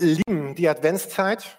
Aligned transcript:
lieben 0.00 0.54
die 0.54 0.68
Adventszeit 0.68 1.58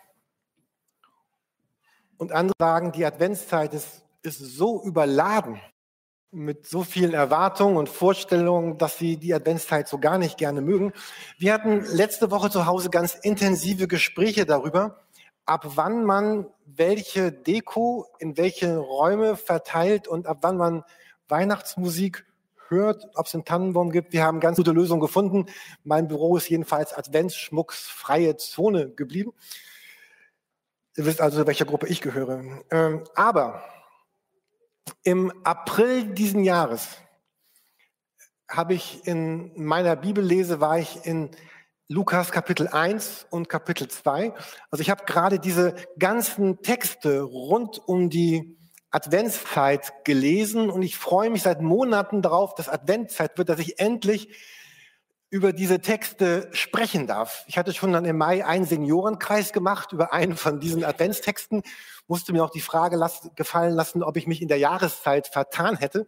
und 2.17 2.31
andere 2.31 2.55
sagen, 2.59 2.91
die 2.91 3.05
Adventszeit 3.05 3.73
ist, 3.73 4.03
ist 4.21 4.39
so 4.39 4.83
überladen 4.83 5.59
mit 6.31 6.65
so 6.65 6.83
vielen 6.83 7.13
Erwartungen 7.13 7.77
und 7.77 7.89
Vorstellungen, 7.89 8.77
dass 8.77 8.97
sie 8.97 9.17
die 9.17 9.33
Adventszeit 9.33 9.87
so 9.87 9.99
gar 9.99 10.17
nicht 10.17 10.37
gerne 10.37 10.61
mögen. 10.61 10.93
Wir 11.37 11.53
hatten 11.53 11.83
letzte 11.85 12.31
Woche 12.31 12.49
zu 12.49 12.65
Hause 12.65 12.89
ganz 12.89 13.15
intensive 13.15 13.87
Gespräche 13.87 14.45
darüber, 14.45 15.01
ab 15.45 15.65
wann 15.75 16.05
man 16.05 16.47
welche 16.65 17.31
Deko 17.31 18.07
in 18.19 18.37
welche 18.37 18.77
Räume 18.77 19.35
verteilt 19.35 20.07
und 20.07 20.27
ab 20.27 20.37
wann 20.41 20.57
man 20.57 20.83
Weihnachtsmusik 21.27 22.25
hört, 22.71 23.05
ob 23.15 23.27
es 23.27 23.35
einen 23.35 23.45
Tannenbaum 23.45 23.91
gibt. 23.91 24.13
Wir 24.13 24.23
haben 24.23 24.39
ganz 24.39 24.57
gute 24.57 24.71
Lösungen 24.71 25.01
gefunden. 25.01 25.45
Mein 25.83 26.07
Büro 26.07 26.37
ist 26.37 26.49
jedenfalls 26.49 26.93
adventsschmucksfreie 26.93 28.37
Zone 28.37 28.89
geblieben. 28.89 29.33
Ihr 30.97 31.05
wisst 31.05 31.21
also, 31.21 31.45
welcher 31.45 31.65
Gruppe 31.65 31.87
ich 31.87 32.01
gehöre. 32.01 32.63
Ähm, 32.71 33.03
aber 33.15 33.63
im 35.03 35.31
April 35.43 36.05
diesen 36.05 36.43
Jahres 36.43 36.97
habe 38.49 38.73
ich 38.73 39.05
in 39.07 39.51
meiner 39.55 39.95
Bibellese 39.95 40.59
war 40.59 40.79
ich 40.79 41.05
in 41.05 41.29
Lukas 41.87 42.31
Kapitel 42.31 42.67
1 42.67 43.27
und 43.31 43.49
Kapitel 43.49 43.87
2. 43.87 44.33
Also 44.69 44.81
ich 44.81 44.89
habe 44.89 45.03
gerade 45.05 45.39
diese 45.39 45.75
ganzen 45.99 46.61
Texte 46.61 47.21
rund 47.21 47.85
um 47.85 48.09
die 48.09 48.57
Adventszeit 48.91 50.03
gelesen 50.03 50.69
und 50.69 50.81
ich 50.81 50.97
freue 50.97 51.29
mich 51.29 51.43
seit 51.43 51.61
Monaten 51.61 52.21
darauf, 52.21 52.55
dass 52.55 52.69
Adventszeit 52.69 53.37
wird, 53.37 53.49
dass 53.49 53.59
ich 53.59 53.79
endlich 53.79 54.35
über 55.29 55.53
diese 55.53 55.79
Texte 55.79 56.49
sprechen 56.51 57.07
darf. 57.07 57.45
Ich 57.47 57.57
hatte 57.57 57.73
schon 57.73 57.93
dann 57.93 58.03
im 58.03 58.17
Mai 58.17 58.45
einen 58.45 58.65
Seniorenkreis 58.65 59.53
gemacht 59.53 59.93
über 59.93 60.11
einen 60.11 60.35
von 60.35 60.59
diesen 60.59 60.83
Adventstexten, 60.83 61.63
musste 62.07 62.33
mir 62.33 62.43
auch 62.43 62.49
die 62.49 62.59
Frage 62.59 62.97
lassen, 62.97 63.31
gefallen 63.35 63.73
lassen, 63.73 64.03
ob 64.03 64.17
ich 64.17 64.27
mich 64.27 64.41
in 64.41 64.49
der 64.49 64.57
Jahreszeit 64.57 65.27
vertan 65.27 65.77
hätte. 65.77 66.05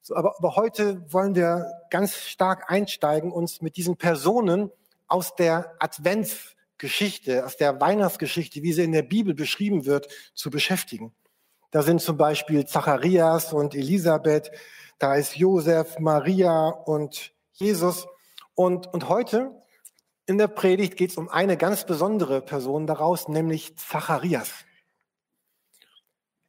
So, 0.00 0.16
aber, 0.16 0.36
aber 0.38 0.56
heute 0.56 1.04
wollen 1.12 1.34
wir 1.34 1.66
ganz 1.90 2.16
stark 2.16 2.70
einsteigen, 2.70 3.30
uns 3.30 3.60
mit 3.60 3.76
diesen 3.76 3.98
Personen 3.98 4.70
aus 5.06 5.34
der 5.34 5.74
Adventsgeschichte, 5.78 7.44
aus 7.44 7.58
der 7.58 7.78
Weihnachtsgeschichte, 7.78 8.62
wie 8.62 8.72
sie 8.72 8.84
in 8.84 8.92
der 8.92 9.02
Bibel 9.02 9.34
beschrieben 9.34 9.84
wird, 9.84 10.08
zu 10.32 10.48
beschäftigen. 10.48 11.12
Da 11.70 11.82
sind 11.82 12.00
zum 12.00 12.16
Beispiel 12.16 12.66
Zacharias 12.66 13.52
und 13.52 13.74
Elisabeth, 13.74 14.50
da 14.98 15.14
ist 15.14 15.36
Josef, 15.36 15.98
Maria 15.98 16.68
und 16.68 17.32
Jesus. 17.52 18.06
Und, 18.54 18.86
und 18.92 19.08
heute 19.08 19.52
in 20.26 20.38
der 20.38 20.48
Predigt 20.48 20.96
geht 20.96 21.10
es 21.10 21.16
um 21.16 21.28
eine 21.28 21.56
ganz 21.56 21.84
besondere 21.84 22.40
Person 22.40 22.86
daraus, 22.86 23.28
nämlich 23.28 23.76
Zacharias. 23.76 24.50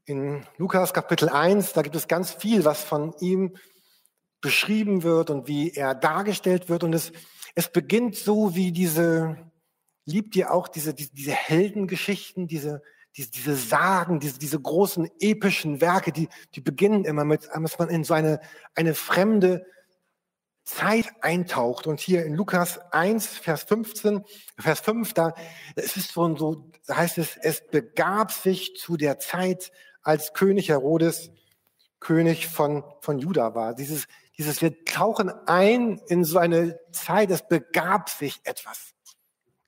In 0.06 0.46
Lukas 0.58 0.94
Kapitel 0.94 1.30
1, 1.30 1.74
da 1.74 1.82
gibt 1.82 1.96
es 1.96 2.08
ganz 2.08 2.32
viel, 2.32 2.64
was 2.64 2.84
von 2.84 3.14
ihm 3.20 3.58
beschrieben 4.40 5.04
wird 5.04 5.30
und 5.30 5.48
wie 5.48 5.72
er 5.72 5.94
dargestellt 5.94 6.70
wird. 6.70 6.84
Und 6.84 6.94
es, 6.94 7.12
es 7.56 7.70
beginnt 7.70 8.16
so 8.16 8.56
wie 8.56 8.72
diese, 8.72 9.38
liebt 10.06 10.36
ihr 10.36 10.54
auch 10.54 10.70
diese, 10.70 10.94
diese, 10.94 11.14
diese 11.14 11.34
Heldengeschichten, 11.34 12.48
diese, 12.48 12.82
diese, 13.18 13.32
diese 13.32 13.56
Sagen, 13.56 14.20
diese, 14.20 14.40
diese 14.40 14.60
großen 14.60 15.10
epischen 15.20 15.82
Werke, 15.82 16.12
die, 16.12 16.30
die 16.54 16.62
beginnen 16.62 17.04
immer 17.04 17.26
mit, 17.26 17.50
dass 17.54 17.80
man 17.80 17.90
in 17.90 18.04
so 18.04 18.14
eine, 18.14 18.40
eine 18.76 18.94
fremde 18.94 19.66
Zeit 20.64 21.08
eintaucht. 21.22 21.88
Und 21.88 22.00
hier 22.00 22.26
in 22.26 22.36
Lukas 22.36 22.80
1, 22.92 23.26
Vers 23.38 23.64
15, 23.64 24.24
Vers 24.60 24.82
5, 24.82 25.14
da 25.14 25.34
es 25.76 25.98
ist 25.98 26.12
so, 26.12 26.36
so 26.36 26.70
da 26.86 26.98
heißt 26.98 27.18
es, 27.18 27.38
es 27.38 27.66
begab 27.68 28.32
sich 28.32 28.76
zu 28.76 28.98
der 28.98 29.20
Zeit, 29.20 29.72
als 30.04 30.34
König 30.34 30.70
Herodes 30.70 31.32
König 32.00 32.48
von, 32.48 32.84
von 33.02 33.20
Juda 33.20 33.56
war. 33.56 33.74
Dieses, 33.74 34.08
dieses, 34.38 34.62
wir 34.62 34.86
tauchen 34.86 35.32
ein 35.48 36.00
in 36.08 36.24
so 36.24 36.38
eine 36.38 36.80
Zeit, 36.92 37.32
es 37.32 37.48
begab 37.48 38.10
sich 38.10 38.40
etwas. 38.44 38.94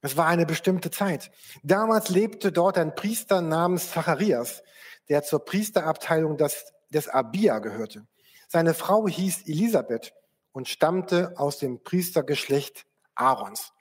Es 0.02 0.16
war 0.16 0.28
eine 0.28 0.46
bestimmte 0.46 0.92
Zeit. 0.92 1.32
Damals 1.64 2.10
lebte 2.10 2.52
dort 2.52 2.78
ein 2.78 2.96
Priester 2.96 3.42
namens 3.42 3.92
Zacharias, 3.92 4.64
der 5.10 5.24
zur 5.24 5.44
Priesterabteilung 5.44 6.38
des, 6.38 6.72
des 6.90 7.10
Abia 7.10 7.60
gehörte. 7.60 8.08
Seine 8.48 8.74
Frau 8.74 9.08
hieß 9.08 9.48
Elisabeth 9.48 10.14
und 10.52 10.68
stammte 10.68 11.34
aus 11.36 11.60
dem 11.60 11.84
Priestergeschlecht 11.84 12.86
Aarons. 13.16 13.74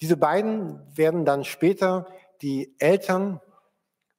Diese 0.00 0.16
beiden 0.16 0.80
werden 0.96 1.24
dann 1.24 1.44
später 1.44 2.06
die 2.42 2.74
Eltern 2.78 3.40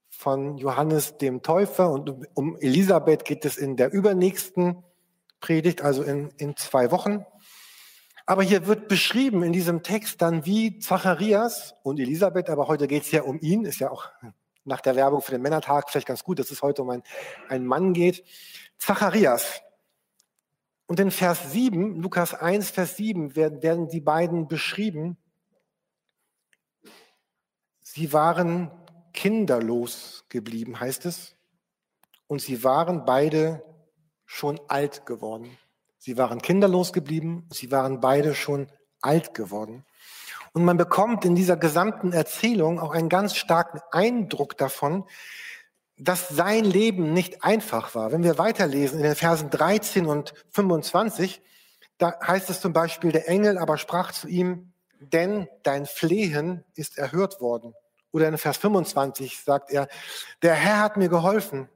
von 0.09 0.57
Johannes 0.57 1.17
dem 1.17 1.41
Täufer 1.41 1.91
und 1.91 2.27
um 2.35 2.57
Elisabeth 2.57 3.25
geht 3.25 3.43
es 3.45 3.57
in 3.57 3.75
der 3.75 3.91
übernächsten 3.91 4.83
Predigt, 5.41 5.81
also 5.81 6.03
in, 6.03 6.29
in 6.37 6.55
zwei 6.55 6.91
Wochen. 6.91 7.25
Aber 8.25 8.41
hier 8.41 8.65
wird 8.65 8.87
beschrieben 8.87 9.43
in 9.43 9.53
diesem 9.53 9.83
Text 9.83 10.21
dann, 10.21 10.45
wie 10.45 10.79
Zacharias 10.79 11.75
und 11.83 11.99
Elisabeth, 11.99 12.49
aber 12.49 12.67
heute 12.67 12.87
geht 12.87 13.03
es 13.03 13.11
ja 13.11 13.21
um 13.21 13.39
ihn, 13.39 13.65
ist 13.65 13.79
ja 13.79 13.91
auch 13.91 14.09
nach 14.63 14.81
der 14.81 14.95
Werbung 14.95 15.21
für 15.21 15.31
den 15.31 15.43
Männertag 15.43 15.89
vielleicht 15.89 16.07
ganz 16.07 16.23
gut, 16.23 16.39
dass 16.39 16.49
es 16.49 16.63
heute 16.63 16.81
um 16.81 16.89
einen, 16.89 17.03
einen 17.49 17.67
Mann 17.67 17.93
geht. 17.93 18.23
Zacharias. 18.79 19.61
Und 20.87 20.99
in 20.99 21.11
Vers 21.11 21.51
7, 21.51 22.01
Lukas 22.01 22.33
1, 22.33 22.71
Vers 22.71 22.97
7, 22.97 23.35
werden, 23.35 23.61
werden 23.61 23.89
die 23.89 24.01
beiden 24.01 24.47
beschrieben. 24.47 25.17
Sie 27.81 28.11
waren 28.11 28.71
kinderlos 29.13 30.25
geblieben, 30.29 30.79
heißt 30.79 31.05
es. 31.05 31.35
Und 32.27 32.41
sie 32.41 32.63
waren 32.63 33.05
beide 33.05 33.63
schon 34.25 34.59
alt 34.67 35.05
geworden. 35.05 35.57
Sie 36.05 36.19
waren 36.19 36.39
kinderlos 36.39 36.93
geblieben, 36.93 37.49
sie 37.51 37.71
waren 37.71 37.99
beide 37.99 38.35
schon 38.35 38.67
alt 39.01 39.33
geworden. 39.33 39.88
Und 40.53 40.63
man 40.63 40.77
bekommt 40.77 41.25
in 41.25 41.33
dieser 41.33 41.57
gesamten 41.57 42.13
Erzählung 42.13 42.79
auch 42.79 42.91
einen 42.91 43.09
ganz 43.09 43.35
starken 43.35 43.79
Eindruck 43.89 44.55
davon, 44.55 45.05
dass 45.97 46.29
sein 46.29 46.63
Leben 46.63 47.11
nicht 47.11 47.43
einfach 47.43 47.95
war. 47.95 48.11
Wenn 48.11 48.21
wir 48.21 48.38
weiterlesen 48.38 48.99
in 48.99 49.03
den 49.03 49.16
Versen 49.16 49.49
13 49.49 50.05
und 50.05 50.35
25, 50.51 51.41
da 51.97 52.13
heißt 52.22 52.51
es 52.51 52.61
zum 52.61 52.72
Beispiel, 52.72 53.11
der 53.11 53.27
Engel 53.27 53.57
aber 53.57 53.79
sprach 53.79 54.11
zu 54.11 54.27
ihm, 54.27 54.73
denn 54.99 55.47
dein 55.63 55.87
Flehen 55.87 56.63
ist 56.75 56.99
erhört 56.99 57.41
worden. 57.41 57.73
Oder 58.11 58.27
in 58.27 58.37
Vers 58.37 58.57
25 58.57 59.39
sagt 59.43 59.72
er, 59.72 59.87
der 60.43 60.53
Herr 60.53 60.81
hat 60.81 60.97
mir 60.97 61.09
geholfen. 61.09 61.67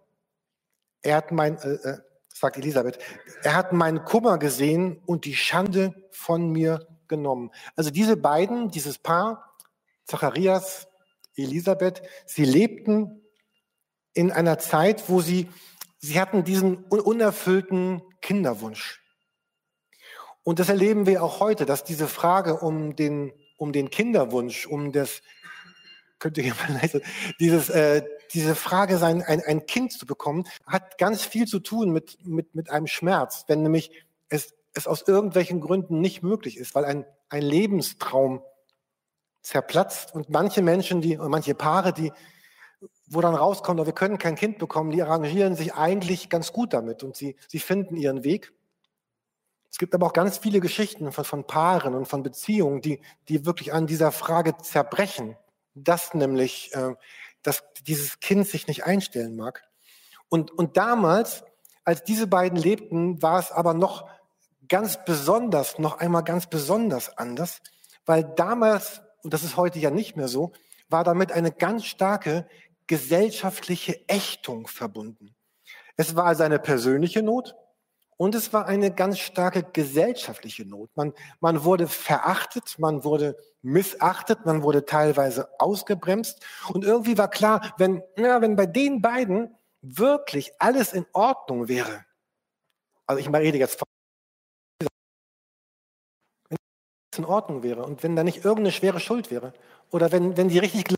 Er 1.02 1.16
hat 1.16 1.32
mein, 1.32 1.58
äh, 1.58 1.72
äh 1.72 1.98
sagt 2.40 2.58
Elisabeth, 2.58 3.00
er 3.44 3.56
hat 3.56 3.74
meinen 3.74 4.06
Kummer 4.06 4.38
gesehen 4.38 5.02
und 5.06 5.26
die 5.26 5.36
Schande 5.36 5.94
von 6.12 6.52
mir 6.52 6.88
genommen. 7.08 7.52
Also 7.76 7.90
diese 7.92 8.18
beiden, 8.18 8.72
dieses 8.72 8.98
Paar, 8.98 9.56
Zacharias, 10.06 10.88
Elisabeth, 11.36 12.02
sie 12.26 12.46
lebten 12.46 13.22
in 14.14 14.32
einer 14.32 14.60
Zeit, 14.60 15.10
wo 15.10 15.22
sie, 15.22 15.50
sie 15.98 16.20
hatten 16.20 16.44
diesen 16.44 16.84
unerfüllten 16.86 18.02
Kinderwunsch. 18.22 19.02
Und 20.44 20.60
das 20.60 20.70
erleben 20.70 21.06
wir 21.06 21.24
auch 21.24 21.40
heute, 21.42 21.66
dass 21.66 21.84
diese 21.84 22.08
Frage 22.08 22.56
um 22.56 22.96
den, 22.96 23.34
um 23.58 23.72
den 23.72 23.90
Kinderwunsch, 23.90 24.66
um 24.66 24.92
das, 24.92 25.22
könnt 26.20 26.38
ihr 26.38 26.54
mal 26.54 26.80
leise, 26.82 27.02
dieses, 27.40 27.70
äh, 27.70 28.04
diese 28.34 28.56
Frage, 28.56 28.98
sein, 28.98 29.24
ein, 29.24 29.42
ein 29.42 29.66
Kind 29.66 29.94
zu 29.94 30.06
bekommen, 30.06 30.46
hat 30.66 30.98
ganz 30.98 31.24
viel 31.24 31.48
zu 31.48 31.60
tun 31.60 31.92
mit, 31.92 32.26
mit, 32.26 32.54
mit 32.56 32.70
einem 32.70 32.88
Schmerz, 32.88 33.46
wenn 33.48 33.64
nämlich 33.64 33.92
es, 34.30 34.54
es 34.74 34.88
aus 34.88 35.08
irgendwelchen 35.08 35.62
Gründen 35.62 36.02
nicht 36.02 36.22
möglich 36.22 36.58
ist, 36.58 36.76
weil 36.76 36.86
ein, 36.86 37.06
ein 37.30 37.42
Lebenstraum 37.42 38.42
zerplatzt 39.42 40.14
und 40.14 40.30
manche 40.30 40.62
Menschen, 40.62 41.02
die, 41.02 41.18
manche 41.18 41.56
Paare, 41.56 41.94
die, 41.94 42.12
wo 43.08 43.22
dann 43.22 43.36
rauskommt, 43.36 43.80
oh, 43.80 43.86
wir 43.86 43.94
können 43.94 44.18
kein 44.18 44.36
Kind 44.36 44.60
bekommen, 44.60 44.92
die 44.92 45.02
arrangieren 45.02 45.56
sich 45.56 45.74
eigentlich 45.74 46.30
ganz 46.30 46.54
gut 46.54 46.74
damit 46.74 47.04
und 47.04 47.16
sie, 47.16 47.36
sie 47.48 47.60
finden 47.60 47.96
ihren 47.96 48.24
Weg. 48.24 48.54
Es 49.72 49.78
gibt 49.78 49.94
aber 49.94 50.08
auch 50.08 50.14
ganz 50.14 50.38
viele 50.38 50.60
Geschichten 50.60 51.12
von, 51.12 51.24
von 51.24 51.46
Paaren 51.46 51.94
und 51.96 52.08
von 52.08 52.24
Beziehungen, 52.24 52.82
die, 52.82 53.02
die 53.28 53.46
wirklich 53.46 53.74
an 53.74 53.88
dieser 53.88 54.12
Frage 54.12 54.58
zerbrechen, 54.58 55.38
dass 55.84 56.14
nämlich 56.14 56.74
äh, 56.74 56.94
dass 57.44 57.64
dieses 57.88 58.20
Kind 58.20 58.48
sich 58.48 58.68
nicht 58.68 58.86
einstellen 58.86 59.36
mag. 59.36 59.64
Und, 60.30 60.52
und 60.52 60.78
damals, 60.78 61.44
als 61.84 62.04
diese 62.04 62.28
beiden 62.28 62.58
lebten, 62.58 63.22
war 63.22 63.40
es 63.40 63.52
aber 63.52 63.74
noch 63.74 64.08
ganz 64.68 65.04
besonders, 65.06 65.80
noch 65.80 66.00
einmal 66.00 66.24
ganz 66.24 66.48
besonders 66.48 67.18
anders, 67.18 67.62
weil 68.06 68.24
damals, 68.24 69.02
und 69.24 69.34
das 69.34 69.44
ist 69.44 69.58
heute 69.58 69.80
ja 69.80 69.90
nicht 69.90 70.16
mehr 70.16 70.28
so, 70.28 70.52
war 70.90 71.04
damit 71.04 71.32
eine 71.32 71.52
ganz 71.52 71.86
starke 71.86 72.48
gesellschaftliche 72.88 74.08
Ächtung 74.08 74.68
verbunden. 74.68 75.36
Es 75.96 76.16
war 76.16 76.26
also 76.26 76.44
eine 76.44 76.60
persönliche 76.60 77.22
Not 77.22 77.56
Und 78.22 78.36
es 78.36 78.52
war 78.52 78.66
eine 78.66 78.94
ganz 78.94 79.18
starke 79.18 79.64
gesellschaftliche 79.64 80.66
Not. 80.66 80.90
Man, 80.96 81.14
man 81.40 81.64
wurde 81.64 81.88
verachtet, 81.88 82.78
man 82.78 83.06
wurde 83.06 83.38
missachtet, 83.62 84.46
man 84.46 84.62
wurde 84.62 84.84
teilweise 84.84 85.48
ausgebremst. 85.58 86.46
Und 86.74 86.84
irgendwie 86.84 87.18
war 87.18 87.30
klar, 87.30 87.74
wenn, 87.78 88.04
ja, 88.18 88.42
wenn 88.42 88.58
bei 88.58 88.66
den 88.66 89.02
beiden 89.02 89.56
wirklich 89.82 90.52
alles 90.60 90.92
in 90.92 91.06
Ordnung 91.14 91.70
wäre, 91.70 92.04
also 93.06 93.22
ich 93.22 93.34
rede 93.34 93.58
jetzt 93.58 93.80
von 93.80 93.88
wenn 96.50 96.58
alles 96.58 97.20
in 97.20 97.26
Ordnung 97.26 97.64
wäre 97.64 97.84
und 97.86 98.04
wenn 98.04 98.18
da 98.18 98.26
nicht 98.26 98.44
irgendeine 98.44 98.74
schwere 98.74 99.00
Schuld 99.00 99.32
wäre 99.32 99.54
oder 99.92 100.12
wenn, 100.12 100.36
wenn 100.36 100.50
die 100.50 100.60
richtig 100.60 100.94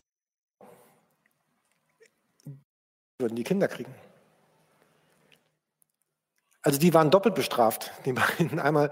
würden 3.20 3.36
die 3.36 3.44
Kinder 3.44 3.68
kriegen. 3.68 3.94
Also 6.62 6.78
die 6.78 6.94
waren 6.94 7.10
doppelt 7.10 7.34
bestraft, 7.34 7.92
die 8.04 8.12
beiden. 8.12 8.58
Einmal 8.60 8.90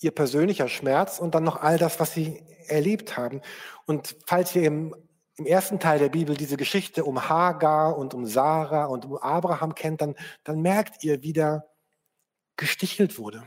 ihr 0.00 0.10
persönlicher 0.10 0.68
Schmerz 0.68 1.18
und 1.18 1.34
dann 1.34 1.44
noch 1.44 1.62
all 1.62 1.78
das, 1.78 2.00
was 2.00 2.12
sie 2.12 2.42
erlebt 2.66 3.16
haben. 3.16 3.40
Und 3.86 4.16
falls 4.26 4.54
ihr 4.54 4.64
im, 4.64 4.94
im 5.36 5.46
ersten 5.46 5.80
Teil 5.80 5.98
der 5.98 6.08
Bibel 6.08 6.36
diese 6.36 6.56
Geschichte 6.56 7.04
um 7.04 7.28
Hagar 7.28 7.96
und 7.96 8.14
um 8.14 8.26
Sarah 8.26 8.86
und 8.86 9.04
um 9.04 9.16
Abraham 9.16 9.74
kennt, 9.74 10.00
dann, 10.00 10.16
dann 10.44 10.60
merkt 10.60 11.04
ihr, 11.04 11.22
wie 11.22 11.32
da 11.32 11.64
gestichelt 12.56 13.18
wurde. 13.18 13.44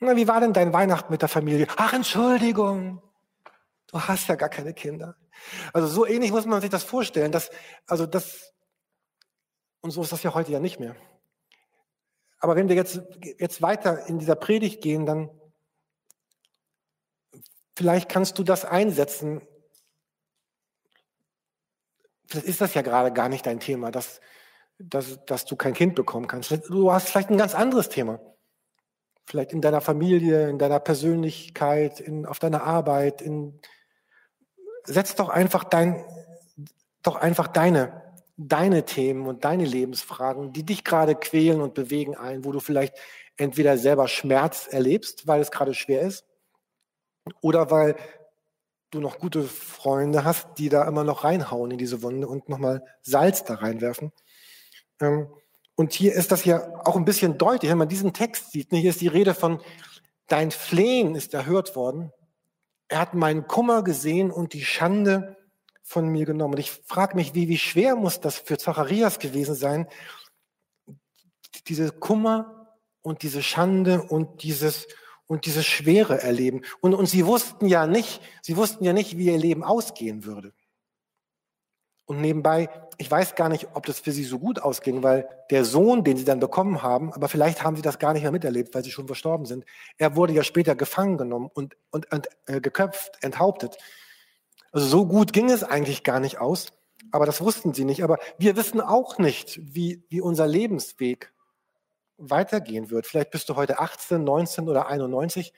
Na, 0.00 0.16
wie 0.16 0.28
war 0.28 0.40
denn 0.40 0.52
dein 0.52 0.72
Weihnachten 0.72 1.12
mit 1.12 1.22
der 1.22 1.28
Familie? 1.28 1.66
Ach, 1.76 1.92
Entschuldigung, 1.92 3.00
du 3.86 4.00
hast 4.00 4.28
ja 4.28 4.34
gar 4.34 4.48
keine 4.48 4.74
Kinder. 4.74 5.16
Also 5.72 5.86
so 5.86 6.06
ähnlich 6.06 6.32
muss 6.32 6.44
man 6.44 6.60
sich 6.60 6.70
das 6.70 6.82
vorstellen, 6.82 7.32
dass, 7.32 7.50
also 7.86 8.06
das, 8.06 8.52
und 9.80 9.92
so 9.92 10.02
ist 10.02 10.12
das 10.12 10.22
ja 10.22 10.34
heute 10.34 10.50
ja 10.52 10.60
nicht 10.60 10.80
mehr. 10.80 10.96
Aber 12.42 12.56
wenn 12.56 12.68
wir 12.68 12.74
jetzt, 12.74 13.00
jetzt 13.38 13.62
weiter 13.62 14.08
in 14.08 14.18
dieser 14.18 14.34
Predigt 14.34 14.82
gehen, 14.82 15.06
dann 15.06 15.30
vielleicht 17.76 18.08
kannst 18.08 18.36
du 18.36 18.42
das 18.42 18.64
einsetzen. 18.64 19.46
Vielleicht 22.26 22.48
ist 22.48 22.60
das 22.60 22.74
ja 22.74 22.82
gerade 22.82 23.12
gar 23.12 23.28
nicht 23.28 23.46
dein 23.46 23.60
Thema, 23.60 23.92
dass, 23.92 24.20
dass, 24.76 25.24
dass 25.24 25.44
du 25.44 25.54
kein 25.54 25.72
Kind 25.72 25.94
bekommen 25.94 26.26
kannst. 26.26 26.50
Du 26.68 26.92
hast 26.92 27.08
vielleicht 27.08 27.30
ein 27.30 27.38
ganz 27.38 27.54
anderes 27.54 27.88
Thema. 27.88 28.18
Vielleicht 29.24 29.52
in 29.52 29.60
deiner 29.60 29.80
Familie, 29.80 30.48
in 30.48 30.58
deiner 30.58 30.80
Persönlichkeit, 30.80 32.00
in, 32.00 32.26
auf 32.26 32.40
deiner 32.40 32.64
Arbeit. 32.64 33.22
In, 33.22 33.60
setz 34.82 35.14
doch 35.14 35.28
einfach 35.28 35.62
dein, 35.62 36.04
doch 37.04 37.14
einfach 37.14 37.46
deine 37.46 38.01
deine 38.36 38.84
Themen 38.84 39.26
und 39.26 39.44
deine 39.44 39.64
Lebensfragen, 39.64 40.52
die 40.52 40.64
dich 40.64 40.84
gerade 40.84 41.14
quälen 41.14 41.60
und 41.60 41.74
bewegen 41.74 42.16
ein, 42.16 42.44
wo 42.44 42.52
du 42.52 42.60
vielleicht 42.60 42.94
entweder 43.36 43.78
selber 43.78 44.08
Schmerz 44.08 44.66
erlebst, 44.70 45.26
weil 45.26 45.40
es 45.40 45.50
gerade 45.50 45.74
schwer 45.74 46.02
ist, 46.02 46.24
oder 47.40 47.70
weil 47.70 47.96
du 48.90 49.00
noch 49.00 49.18
gute 49.18 49.42
Freunde 49.42 50.24
hast, 50.24 50.48
die 50.58 50.68
da 50.68 50.86
immer 50.86 51.04
noch 51.04 51.24
reinhauen 51.24 51.70
in 51.70 51.78
diese 51.78 52.02
Wunde 52.02 52.28
und 52.28 52.48
nochmal 52.48 52.84
Salz 53.02 53.44
da 53.44 53.54
reinwerfen. 53.54 54.12
Ähm, 55.00 55.28
und 55.74 55.92
hier 55.92 56.12
ist 56.12 56.30
das 56.30 56.44
ja 56.44 56.68
auch 56.84 56.96
ein 56.96 57.06
bisschen 57.06 57.38
deutlich, 57.38 57.70
wenn 57.70 57.78
man 57.78 57.88
diesen 57.88 58.12
Text 58.12 58.52
sieht. 58.52 58.72
Ne, 58.72 58.78
hier 58.78 58.90
ist 58.90 59.00
die 59.00 59.08
Rede 59.08 59.34
von, 59.34 59.60
dein 60.28 60.50
Flehen 60.50 61.14
ist 61.14 61.32
erhört 61.32 61.74
worden. 61.74 62.12
Er 62.88 63.00
hat 63.00 63.14
meinen 63.14 63.46
Kummer 63.46 63.82
gesehen 63.82 64.30
und 64.30 64.52
die 64.52 64.64
Schande 64.64 65.36
von 65.92 66.08
mir 66.08 66.26
genommen. 66.26 66.54
Und 66.54 66.60
ich 66.60 66.70
frage 66.70 67.14
mich, 67.14 67.34
wie, 67.34 67.48
wie 67.48 67.58
schwer 67.58 67.96
muss 67.96 68.20
das 68.20 68.38
für 68.38 68.58
Zacharias 68.58 69.18
gewesen 69.18 69.54
sein, 69.54 69.86
diese 71.68 71.92
Kummer 71.92 72.76
und 73.02 73.22
diese 73.22 73.42
Schande 73.42 74.02
und 74.02 74.42
dieses 74.42 74.86
und 75.26 75.46
diese 75.46 75.62
Schwere 75.62 76.20
erleben. 76.20 76.62
Und, 76.80 76.94
und 76.94 77.06
sie 77.06 77.24
wussten 77.24 77.66
ja 77.66 77.86
nicht, 77.86 78.20
sie 78.42 78.56
wussten 78.56 78.84
ja 78.84 78.92
nicht, 78.92 79.16
wie 79.16 79.26
ihr 79.26 79.38
Leben 79.38 79.64
ausgehen 79.64 80.24
würde. 80.24 80.52
Und 82.04 82.20
nebenbei, 82.20 82.68
ich 82.98 83.10
weiß 83.10 83.34
gar 83.36 83.48
nicht, 83.48 83.68
ob 83.72 83.86
das 83.86 84.00
für 84.00 84.12
sie 84.12 84.24
so 84.24 84.38
gut 84.38 84.60
ausging, 84.60 85.02
weil 85.02 85.26
der 85.50 85.64
Sohn, 85.64 86.04
den 86.04 86.18
sie 86.18 86.24
dann 86.24 86.40
bekommen 86.40 86.82
haben, 86.82 87.12
aber 87.14 87.28
vielleicht 87.28 87.62
haben 87.62 87.76
sie 87.76 87.82
das 87.82 87.98
gar 87.98 88.12
nicht 88.12 88.22
mehr 88.22 88.32
miterlebt, 88.32 88.74
weil 88.74 88.84
sie 88.84 88.90
schon 88.90 89.06
verstorben 89.06 89.46
sind. 89.46 89.64
Er 89.96 90.16
wurde 90.16 90.34
ja 90.34 90.42
später 90.42 90.74
gefangen 90.74 91.16
genommen 91.16 91.48
und, 91.54 91.76
und, 91.90 92.12
und 92.12 92.28
äh, 92.46 92.60
geköpft, 92.60 93.12
enthauptet. 93.22 93.78
Also 94.72 94.86
so 94.86 95.06
gut 95.06 95.32
ging 95.32 95.50
es 95.50 95.62
eigentlich 95.62 96.02
gar 96.02 96.18
nicht 96.18 96.38
aus, 96.38 96.72
aber 97.10 97.26
das 97.26 97.40
wussten 97.40 97.74
sie 97.74 97.84
nicht. 97.84 98.02
Aber 98.02 98.18
wir 98.38 98.56
wissen 98.56 98.80
auch 98.80 99.18
nicht, 99.18 99.60
wie, 99.62 100.02
wie 100.08 100.20
unser 100.20 100.46
Lebensweg 100.46 101.32
weitergehen 102.16 102.90
wird. 102.90 103.06
Vielleicht 103.06 103.30
bist 103.30 103.48
du 103.48 103.56
heute 103.56 103.78
18, 103.78 104.24
19 104.24 104.68
oder 104.68 104.86
91 104.86 105.52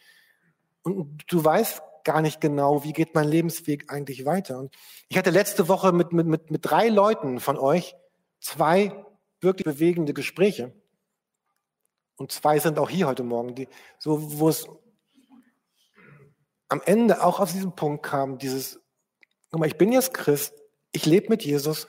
und 0.82 1.22
du 1.28 1.44
weißt 1.44 1.82
gar 2.04 2.20
nicht 2.20 2.40
genau, 2.40 2.84
wie 2.84 2.92
geht 2.92 3.14
mein 3.14 3.28
Lebensweg 3.28 3.90
eigentlich 3.90 4.26
weiter. 4.26 4.58
Und 4.58 4.74
ich 5.08 5.16
hatte 5.16 5.30
letzte 5.30 5.68
Woche 5.68 5.92
mit, 5.92 6.12
mit, 6.12 6.26
mit, 6.26 6.50
mit 6.50 6.64
drei 6.64 6.88
Leuten 6.88 7.40
von 7.40 7.56
euch 7.56 7.96
zwei 8.40 9.04
wirklich 9.40 9.64
bewegende 9.64 10.12
Gespräche. 10.12 10.72
Und 12.16 12.30
zwei 12.30 12.58
sind 12.58 12.78
auch 12.78 12.90
hier 12.90 13.06
heute 13.06 13.22
Morgen, 13.22 13.54
die, 13.54 13.68
so, 13.98 14.38
wo 14.38 14.48
es 14.48 14.66
am 16.68 16.82
Ende 16.84 17.24
auch 17.24 17.40
auf 17.40 17.52
diesen 17.52 17.74
Punkt 17.74 18.04
kam, 18.04 18.38
dieses 18.38 18.80
Guck 19.54 19.60
mal, 19.60 19.68
ich 19.68 19.78
bin 19.78 19.92
jetzt 19.92 20.12
Christ, 20.12 20.52
ich 20.90 21.06
lebe 21.06 21.28
mit 21.28 21.44
Jesus, 21.44 21.86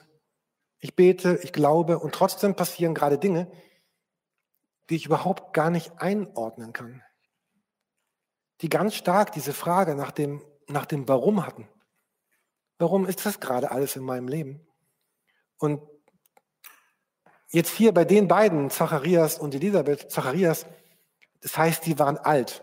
ich 0.78 0.94
bete, 0.94 1.40
ich 1.42 1.52
glaube 1.52 1.98
und 1.98 2.14
trotzdem 2.14 2.54
passieren 2.54 2.94
gerade 2.94 3.18
Dinge, 3.18 3.50
die 4.88 4.94
ich 4.94 5.06
überhaupt 5.06 5.52
gar 5.52 5.70
nicht 5.70 6.00
einordnen 6.00 6.72
kann. 6.72 7.02
Die 8.60 8.68
ganz 8.68 8.94
stark 8.94 9.32
diese 9.32 9.52
Frage 9.52 9.96
nach 9.96 10.12
dem, 10.12 10.44
nach 10.68 10.86
dem 10.86 11.08
Warum 11.08 11.44
hatten. 11.44 11.68
Warum 12.78 13.04
ist 13.04 13.26
das 13.26 13.40
gerade 13.40 13.72
alles 13.72 13.96
in 13.96 14.04
meinem 14.04 14.28
Leben? 14.28 14.64
Und 15.58 15.82
jetzt 17.48 17.74
hier 17.74 17.92
bei 17.92 18.04
den 18.04 18.28
beiden, 18.28 18.70
Zacharias 18.70 19.40
und 19.40 19.56
Elisabeth, 19.56 20.08
Zacharias, 20.12 20.66
das 21.40 21.58
heißt, 21.58 21.84
die 21.84 21.98
waren 21.98 22.16
alt. 22.16 22.62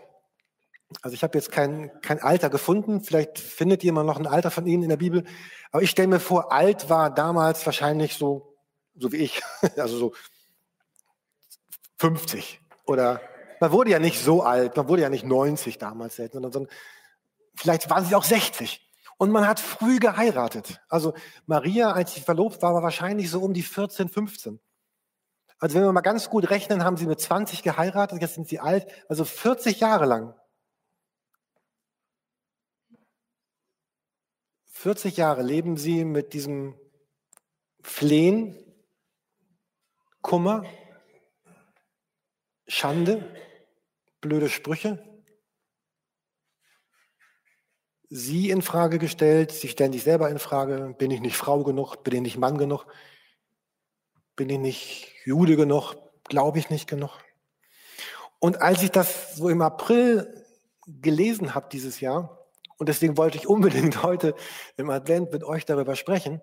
Also 1.02 1.14
ich 1.14 1.22
habe 1.22 1.36
jetzt 1.36 1.50
kein, 1.50 1.90
kein 2.02 2.20
Alter 2.20 2.50
gefunden. 2.50 3.00
Vielleicht 3.00 3.38
findet 3.38 3.82
jemand 3.82 4.06
noch 4.06 4.18
ein 4.18 4.26
Alter 4.26 4.50
von 4.50 4.66
Ihnen 4.66 4.82
in 4.82 4.88
der 4.88 4.96
Bibel. 4.96 5.24
Aber 5.70 5.82
ich 5.82 5.90
stelle 5.90 6.08
mir 6.08 6.20
vor, 6.20 6.52
alt 6.52 6.88
war 6.88 7.12
damals 7.12 7.64
wahrscheinlich 7.66 8.14
so, 8.14 8.54
so 8.96 9.12
wie 9.12 9.18
ich. 9.18 9.42
Also 9.76 9.98
so 9.98 10.12
50. 11.98 12.60
Oder 12.86 13.20
man 13.60 13.72
wurde 13.72 13.90
ja 13.90 13.98
nicht 13.98 14.22
so 14.22 14.42
alt, 14.42 14.76
man 14.76 14.88
wurde 14.88 15.02
ja 15.02 15.08
nicht 15.08 15.24
90 15.24 15.78
damals, 15.78 16.16
sondern, 16.16 16.52
sondern 16.52 16.68
vielleicht 17.54 17.88
waren 17.90 18.04
sie 18.04 18.14
auch 18.14 18.24
60. 18.24 18.80
Und 19.16 19.30
man 19.30 19.46
hat 19.46 19.60
früh 19.60 19.98
geheiratet. 19.98 20.80
Also 20.88 21.14
Maria, 21.46 21.92
als 21.92 22.14
sie 22.14 22.20
verlobt 22.20 22.62
war, 22.62 22.74
war 22.74 22.82
wahrscheinlich 22.82 23.30
so 23.30 23.40
um 23.40 23.54
die 23.54 23.62
14, 23.62 24.08
15. 24.08 24.60
Also 25.58 25.76
wenn 25.76 25.84
wir 25.84 25.92
mal 25.92 26.00
ganz 26.00 26.28
gut 26.28 26.50
rechnen, 26.50 26.84
haben 26.84 26.96
sie 26.96 27.06
mit 27.06 27.20
20 27.20 27.62
geheiratet, 27.62 28.20
jetzt 28.20 28.34
sind 28.34 28.48
sie 28.48 28.58
alt, 28.58 28.86
also 29.08 29.24
40 29.24 29.80
Jahre 29.80 30.04
lang 30.04 30.34
40 34.84 35.16
Jahre 35.16 35.42
leben 35.42 35.78
sie 35.78 36.04
mit 36.04 36.34
diesem 36.34 36.78
Flehen, 37.80 38.54
Kummer, 40.20 40.66
Schande, 42.68 43.34
blöde 44.20 44.50
Sprüche. 44.50 45.02
Sie 48.10 48.50
in 48.50 48.60
Frage 48.60 48.98
gestellt, 48.98 49.52
sie 49.52 49.68
stellen 49.68 49.94
sich 49.94 50.02
selber 50.02 50.28
in 50.28 50.38
Frage. 50.38 50.94
Bin 50.98 51.10
ich 51.10 51.22
nicht 51.22 51.38
Frau 51.38 51.64
genug? 51.64 52.04
Bin 52.04 52.12
ich 52.16 52.20
nicht 52.20 52.36
Mann 52.36 52.58
genug? 52.58 52.84
Bin 54.36 54.50
ich 54.50 54.58
nicht 54.58 55.14
Jude 55.24 55.56
genug? 55.56 55.94
Glaube 56.24 56.58
ich 56.58 56.68
nicht 56.68 56.90
genug? 56.90 57.24
Und 58.38 58.60
als 58.60 58.82
ich 58.82 58.90
das 58.90 59.34
so 59.36 59.48
im 59.48 59.62
April 59.62 60.44
gelesen 60.86 61.54
habe 61.54 61.70
dieses 61.72 62.00
Jahr, 62.00 62.43
und 62.78 62.88
deswegen 62.88 63.16
wollte 63.16 63.38
ich 63.38 63.46
unbedingt 63.46 64.02
heute 64.02 64.34
im 64.76 64.90
Advent 64.90 65.32
mit 65.32 65.44
euch 65.44 65.64
darüber 65.64 65.96
sprechen. 65.96 66.40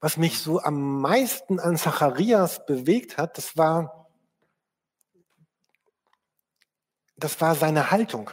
Was 0.00 0.16
mich 0.16 0.40
so 0.40 0.60
am 0.60 1.00
meisten 1.00 1.60
an 1.60 1.76
Zacharias 1.76 2.66
bewegt 2.66 3.18
hat, 3.18 3.38
das 3.38 3.56
war, 3.56 4.08
das 7.16 7.40
war 7.40 7.54
seine 7.54 7.90
Haltung. 7.90 8.30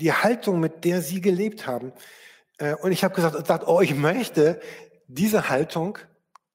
Die 0.00 0.12
Haltung, 0.12 0.60
mit 0.60 0.84
der 0.84 1.02
sie 1.02 1.20
gelebt 1.20 1.66
haben. 1.66 1.92
Äh, 2.56 2.74
und 2.76 2.92
ich 2.92 3.04
habe 3.04 3.14
gesagt, 3.14 3.66
oh, 3.66 3.82
ich 3.82 3.94
möchte 3.94 4.60
diese 5.08 5.50
Haltung 5.50 5.98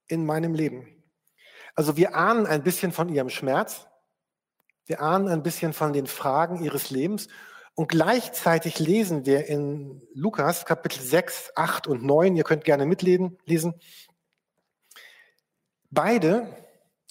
in 0.07 0.25
meinem 0.25 0.55
Leben. 0.55 1.03
Also 1.75 1.97
wir 1.97 2.15
ahnen 2.15 2.47
ein 2.47 2.63
bisschen 2.63 2.91
von 2.91 3.09
ihrem 3.09 3.29
Schmerz. 3.29 3.85
Wir 4.85 5.01
ahnen 5.01 5.27
ein 5.27 5.43
bisschen 5.43 5.73
von 5.73 5.93
den 5.93 6.07
Fragen 6.07 6.63
ihres 6.63 6.89
Lebens. 6.89 7.27
Und 7.75 7.89
gleichzeitig 7.89 8.79
lesen 8.79 9.25
wir 9.25 9.47
in 9.47 10.01
Lukas 10.13 10.65
Kapitel 10.65 11.01
6, 11.01 11.51
8 11.55 11.87
und 11.87 12.03
9, 12.03 12.37
ihr 12.37 12.45
könnt 12.45 12.63
gerne 12.63 12.85
mitlesen, 12.85 13.37
lesen. 13.45 13.75
Beide 15.91 16.55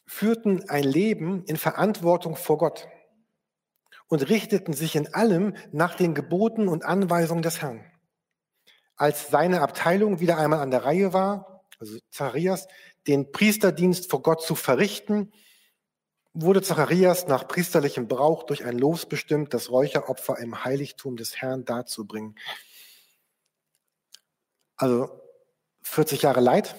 führten 0.06 0.68
ein 0.71 0.85
Leben 0.85 1.44
in 1.44 1.59
Verantwortung 1.59 2.35
vor 2.35 2.56
Gott 2.56 2.88
und 4.09 4.28
richteten 4.28 4.73
sich 4.73 4.97
in 4.97 5.12
allem 5.12 5.54
nach 5.71 5.94
den 5.94 6.14
Geboten 6.14 6.68
und 6.68 6.85
Anweisungen 6.85 7.42
des 7.42 7.61
Herrn. 7.61 7.85
Als 8.97 9.28
seine 9.28 9.61
Abteilung 9.61 10.21
wieder 10.21 10.38
einmal 10.38 10.61
an 10.61 10.71
der 10.71 10.85
Reihe 10.85 11.12
war, 11.12 11.66
also 11.78 11.99
Zacharias, 12.11 12.68
den 13.06 13.33
Priesterdienst 13.33 14.11
vor 14.11 14.23
Gott 14.23 14.40
zu 14.40 14.54
verrichten, 14.54 15.33
wurde 16.35 16.62
Zacharias 16.62 17.26
nach 17.26 17.49
priesterlichem 17.49 18.09
Brauch 18.09 18.43
durch 18.43 18.64
ein 18.64 18.79
Los 18.79 19.07
bestimmt, 19.07 19.55
das 19.55 19.71
Räucheropfer 19.71 20.38
im 20.38 20.64
Heiligtum 20.64 21.17
des 21.17 21.37
Herrn 21.37 21.64
darzubringen. 21.64 22.38
Also 24.76 25.21
40 25.83 26.23
Jahre 26.23 26.41
Leid. 26.41 26.75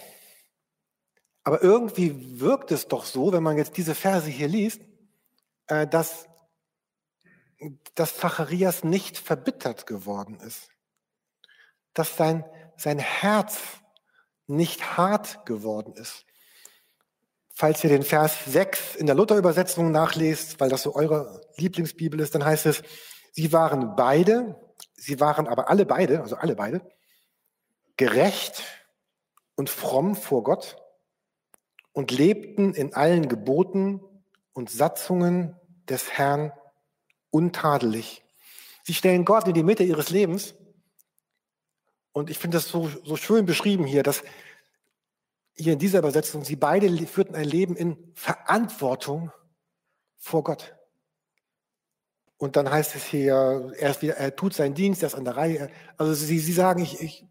Aber 1.44 1.64
irgendwie 1.64 2.40
wirkt 2.40 2.72
es 2.72 2.88
doch 2.88 3.06
so, 3.06 3.32
wenn 3.32 3.44
man 3.44 3.58
jetzt 3.58 3.78
diese 3.78 3.96
Verse 3.96 4.30
hier 4.30 4.48
liest, 4.48 4.82
äh, 5.68 5.88
dass 5.88 6.28
dass 7.96 8.18
Zacharias 8.18 8.84
nicht 8.84 9.18
verbittert 9.18 9.88
geworden 9.88 10.40
ist, 10.40 10.70
dass 11.94 12.18
sein, 12.18 12.44
sein 12.76 13.00
Herz 13.00 13.60
nicht 14.48 14.98
hart 14.98 15.46
geworden 15.46 15.94
ist. 15.94 16.25
Falls 17.58 17.82
ihr 17.86 17.90
den 17.90 18.04
Vers 18.04 18.44
6 18.48 18.96
in 18.98 19.06
der 19.06 19.16
Luther-Übersetzung 19.16 19.90
nachlest, 19.90 20.60
weil 20.60 20.70
das 20.70 20.84
so 20.84 20.94
eure 20.94 21.42
Lieblingsbibel 21.56 22.20
ist, 22.20 22.36
dann 22.36 22.44
heißt 22.44 22.66
es, 22.66 22.84
sie 23.32 23.54
waren 23.54 23.96
beide, 23.96 24.60
sie 24.94 25.22
waren 25.22 25.48
aber 25.48 25.70
alle 25.70 25.86
beide, 25.86 26.22
also 26.22 26.36
alle 26.36 26.58
beide, 26.58 26.82
gerecht 27.96 28.62
und 29.56 29.70
fromm 29.70 30.16
vor 30.16 30.44
Gott 30.44 30.76
und 31.94 32.12
lebten 32.12 32.74
in 32.74 32.94
allen 32.94 33.30
Geboten 33.30 34.02
und 34.52 34.70
Satzungen 34.70 35.56
des 35.88 36.12
Herrn 36.12 36.52
untadelig. 37.30 38.26
Sie 38.84 38.94
stellen 38.94 39.24
Gott 39.24 39.48
in 39.48 39.54
die 39.54 39.64
Mitte 39.64 39.84
ihres 39.86 40.10
Lebens. 40.10 40.56
Und 42.12 42.30
ich 42.30 42.38
finde 42.38 42.58
das 42.58 42.68
so, 42.68 42.90
so 43.06 43.16
schön 43.16 43.46
beschrieben 43.46 43.86
hier, 43.86 44.04
dass 44.04 44.24
hier 45.58 45.74
in 45.74 45.80
dieser 45.80 46.00
Übersetzung, 46.00 46.44
sie 46.44 46.56
beide 46.56 46.90
führten 47.08 47.36
ein 47.36 47.46
Leben 47.46 47.76
in 47.76 48.12
Verantwortung 48.14 49.32
vor 50.18 50.44
Gott. 50.44 50.76
Und 52.38 52.58
dann 52.58 52.70
heißt 52.70 52.96
es 52.96 53.06
hier, 53.06 53.74
er, 53.78 53.92
ist 53.92 54.02
wieder, 54.02 54.18
er 54.18 54.36
tut 54.36 54.54
seinen 54.54 54.76
Dienst, 54.76 55.02
er 55.02 55.08
ist 55.08 55.16
an 55.16 55.24
der 55.24 55.38
Reihe. 55.38 55.70
Also 55.98 56.14
sie, 56.14 56.40
sie 56.40 56.52
sagen, 56.52 56.82
ich, 56.82 57.02
ich, 57.02 57.26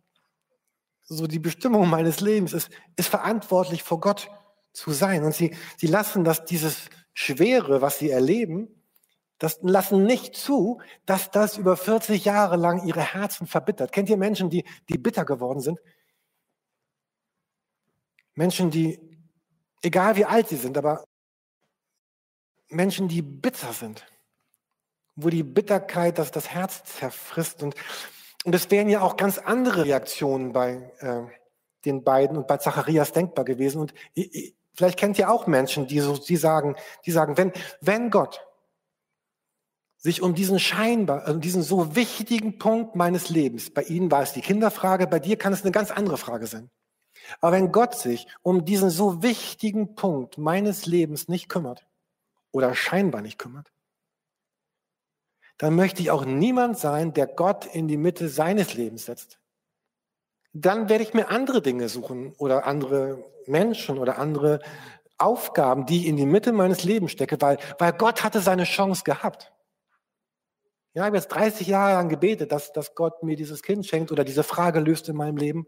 so 1.02 1.26
die 1.26 1.38
Bestimmung 1.38 1.88
meines 1.90 2.21
Lebens 2.21 2.54
ist, 2.54 2.71
ist 2.97 3.09
verantwortlich 3.09 3.83
vor 3.83 4.00
Gott 4.00 4.31
zu 4.73 4.93
sein. 4.93 5.23
Und 5.25 5.35
sie, 5.35 5.54
sie 5.76 5.87
lassen 5.87 6.25
das, 6.25 6.47
dieses 6.47 6.88
Schwere, 7.12 7.83
was 7.83 7.99
sie 7.99 8.11
erleben, 8.11 8.69
das 9.38 9.59
lassen 9.62 10.04
nicht 10.04 10.37
zu, 10.37 10.81
dass 11.04 11.31
das 11.31 11.59
über 11.59 11.76
40 11.76 12.25
Jahre 12.25 12.57
lang 12.57 12.87
ihre 12.87 13.02
Herzen 13.02 13.47
verbittert. 13.47 13.93
Kennt 13.93 14.09
ihr 14.09 14.16
Menschen, 14.16 14.49
die, 14.49 14.64
die 14.88 14.97
bitter 14.97 15.26
geworden 15.26 15.61
sind? 15.61 15.81
Menschen, 18.34 18.70
die, 18.70 18.98
egal 19.82 20.16
wie 20.16 20.24
alt 20.24 20.48
sie 20.48 20.56
sind, 20.56 20.76
aber 20.76 21.04
Menschen, 22.68 23.08
die 23.08 23.22
bitter 23.22 23.72
sind, 23.72 24.06
wo 25.16 25.28
die 25.28 25.42
Bitterkeit 25.42 26.18
das, 26.18 26.30
das 26.30 26.50
Herz 26.50 26.82
zerfrisst. 26.84 27.62
Und, 27.62 27.74
und 28.44 28.54
es 28.54 28.70
wären 28.70 28.88
ja 28.88 29.00
auch 29.00 29.16
ganz 29.16 29.38
andere 29.38 29.84
Reaktionen 29.84 30.52
bei 30.52 30.92
äh, 30.98 31.22
den 31.84 32.02
beiden 32.02 32.36
und 32.36 32.46
bei 32.46 32.56
Zacharias 32.56 33.12
denkbar 33.12 33.44
gewesen. 33.44 33.80
Und 33.80 33.94
ich, 34.14 34.34
ich, 34.34 34.56
vielleicht 34.74 34.98
kennt 34.98 35.18
ihr 35.18 35.30
auch 35.30 35.46
Menschen, 35.46 35.86
die 35.86 36.00
so, 36.00 36.16
die 36.16 36.36
sagen, 36.36 36.74
die 37.06 37.12
sagen, 37.12 37.36
wenn, 37.36 37.52
wenn 37.80 38.10
Gott 38.10 38.44
sich 39.96 40.20
um 40.20 40.34
diesen 40.34 40.58
scheinbar, 40.58 41.28
um 41.28 41.40
diesen 41.40 41.62
so 41.62 41.96
wichtigen 41.96 42.58
Punkt 42.58 42.94
meines 42.94 43.30
Lebens, 43.30 43.72
bei 43.72 43.82
Ihnen 43.82 44.10
war 44.10 44.22
es 44.22 44.34
die 44.34 44.42
Kinderfrage, 44.42 45.06
bei 45.06 45.18
dir 45.18 45.38
kann 45.38 45.52
es 45.52 45.62
eine 45.62 45.72
ganz 45.72 45.90
andere 45.90 46.18
Frage 46.18 46.46
sein. 46.46 46.70
Aber 47.40 47.52
wenn 47.52 47.73
Gott 47.73 47.95
sich 47.95 48.26
um 48.43 48.64
diesen 48.64 48.90
so 48.90 49.23
wichtigen 49.23 49.95
Punkt 49.95 50.38
meines 50.38 50.87
Lebens 50.87 51.28
nicht 51.28 51.49
kümmert 51.49 51.87
oder 52.52 52.75
scheinbar 52.75 53.23
nicht 53.23 53.38
kümmert, 53.38 53.73
dann 55.59 55.75
möchte 55.76 56.02
ich 56.02 56.11
auch 56.11 56.25
niemand 56.25 56.78
sein, 56.78 57.12
der 57.12 57.26
Gott 57.26 57.66
in 57.66 57.88
die 57.88 57.97
Mitte 57.97 58.28
seines 58.28 58.75
Lebens 58.75 59.07
setzt. 59.07 59.38
Dann 60.52 60.88
werde 60.88 61.04
ich 61.04 61.14
mir 61.14 61.28
andere 61.28 61.62
Dinge 61.62 61.88
suchen 61.88 62.33
oder 62.38 62.66
andere 62.66 63.25
Menschen 63.47 63.99
oder 63.99 64.19
andere 64.19 64.61
Aufgaben, 65.19 65.87
die 65.87 66.02
ich 66.02 66.07
in 66.07 66.16
die 66.16 66.26
Mitte 66.26 66.52
meines 66.52 66.85
Lebens 66.85 67.12
stecke, 67.12 67.40
weil, 67.40 67.59
weil 67.78 67.93
Gott 67.93 68.25
hatte 68.25 68.40
seine 68.40 68.64
Chance 68.64 69.04
gehabt. 69.04 69.52
Ja, 70.93 71.02
ich 71.02 71.07
habe 71.07 71.16
jetzt 71.16 71.28
30 71.28 71.66
Jahre 71.66 71.95
lang 71.95 72.09
gebetet, 72.09 72.52
dass, 72.52 72.73
dass 72.73 72.95
Gott 72.95 73.23
mir 73.23 73.37
dieses 73.37 73.62
Kind 73.62 73.85
schenkt 73.87 74.12
oder 74.12 74.25
diese 74.25 74.45
Frage 74.45 74.81
löst 74.81 75.09
in 75.09 75.16
meinem 75.16 75.37
Leben. 75.37 75.66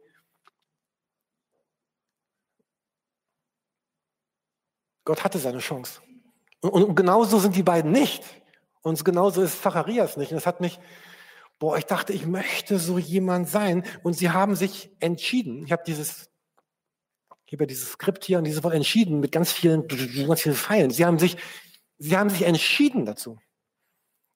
Gott 5.07 5.25
hatte 5.25 5.39
seine 5.39 5.61
Chance. 5.61 6.03
Und, 6.61 6.83
und 6.83 6.95
genauso 6.95 7.39
sind 7.39 7.57
die 7.57 7.63
beiden 7.63 7.93
nicht. 7.93 8.23
Und 8.83 9.03
genauso 9.05 9.41
ist 9.41 9.63
Zacharias 9.63 10.17
nicht. 10.19 10.33
Und 10.33 10.37
das 10.37 10.47
hat 10.47 10.61
mich, 10.61 10.79
boah, 11.59 11.79
ich 11.79 11.87
dachte, 11.87 12.13
ich 12.13 12.27
möchte 12.27 12.79
so 12.79 12.99
jemand 12.99 13.49
sein. 13.49 13.85
Und 14.03 14.15
sie 14.15 14.31
haben 14.31 14.57
sich 14.57 14.91
entschieden. 15.01 15.65
Ich 15.65 15.73
habe 15.73 15.85
dieses, 15.87 16.29
ich 17.47 17.53
habe 17.53 17.63
ja 17.65 17.67
dieses 17.67 17.93
Skript 17.93 18.25
hier 18.25 18.39
und 18.39 18.45
dieses 18.45 18.65
Wort 18.65 18.75
entschieden 18.75 19.21
mit 19.21 19.33
ganz 19.33 19.53
vielen, 19.53 19.87
ganz 19.89 20.43
vielen 20.43 20.57
Pfeilen. 20.57 20.91
Sie 20.91 21.07
haben 21.07 21.19
sich, 21.19 21.37
sie 21.99 22.17
haben 22.17 22.29
sich 22.29 22.43
entschieden 22.43 23.07
dazu. 23.07 23.39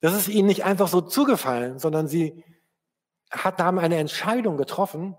Das 0.00 0.14
ist 0.14 0.28
ihnen 0.28 0.46
nicht 0.46 0.64
einfach 0.64 0.88
so 0.88 1.00
zugefallen, 1.00 1.78
sondern 1.78 2.06
sie 2.06 2.44
hat, 3.30 3.58
haben 3.60 3.78
eine 3.80 3.96
Entscheidung 3.96 4.56
getroffen. 4.56 5.16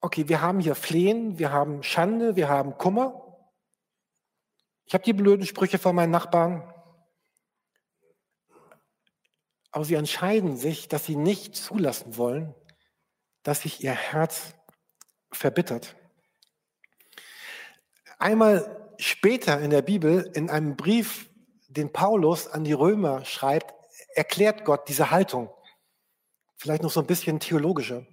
Okay, 0.00 0.28
wir 0.28 0.42
haben 0.42 0.58
hier 0.58 0.74
Flehen, 0.74 1.38
wir 1.38 1.52
haben 1.52 1.84
Schande, 1.84 2.34
wir 2.34 2.48
haben 2.48 2.76
Kummer. 2.76 3.27
Ich 4.88 4.94
habe 4.94 5.04
die 5.04 5.12
blöden 5.12 5.44
Sprüche 5.44 5.78
von 5.78 5.94
meinen 5.94 6.12
Nachbarn. 6.12 6.62
Aber 9.70 9.84
sie 9.84 9.96
entscheiden 9.96 10.56
sich, 10.56 10.88
dass 10.88 11.04
sie 11.04 11.16
nicht 11.16 11.54
zulassen 11.54 12.16
wollen, 12.16 12.54
dass 13.42 13.60
sich 13.60 13.84
ihr 13.84 13.92
Herz 13.92 14.54
verbittert. 15.30 15.94
Einmal 18.18 18.94
später 18.96 19.60
in 19.60 19.68
der 19.68 19.82
Bibel, 19.82 20.30
in 20.34 20.48
einem 20.48 20.74
Brief 20.74 21.28
den 21.68 21.92
Paulus 21.92 22.48
an 22.48 22.64
die 22.64 22.72
Römer 22.72 23.26
schreibt, 23.26 23.74
erklärt 24.14 24.64
Gott 24.64 24.88
diese 24.88 25.10
Haltung. 25.10 25.50
Vielleicht 26.56 26.82
noch 26.82 26.90
so 26.90 27.00
ein 27.00 27.06
bisschen 27.06 27.40
theologischer. 27.40 28.06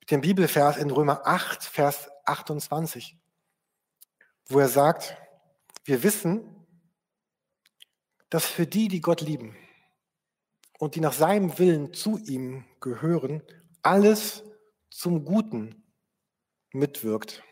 Mit 0.00 0.10
dem 0.10 0.22
Bibelvers 0.22 0.78
in 0.78 0.90
Römer 0.90 1.26
8, 1.26 1.62
Vers 1.64 2.08
28, 2.24 3.14
wo 4.46 4.58
er 4.58 4.68
sagt, 4.68 5.14
wir 5.88 6.02
wissen, 6.02 6.42
dass 8.28 8.44
für 8.44 8.66
die, 8.66 8.88
die 8.88 9.00
Gott 9.00 9.22
lieben 9.22 9.56
und 10.78 10.94
die 10.94 11.00
nach 11.00 11.14
seinem 11.14 11.58
Willen 11.58 11.94
zu 11.94 12.18
ihm 12.18 12.66
gehören, 12.80 13.42
alles 13.80 14.44
zum 14.90 15.24
Guten 15.24 15.90
mitwirkt. 16.72 17.42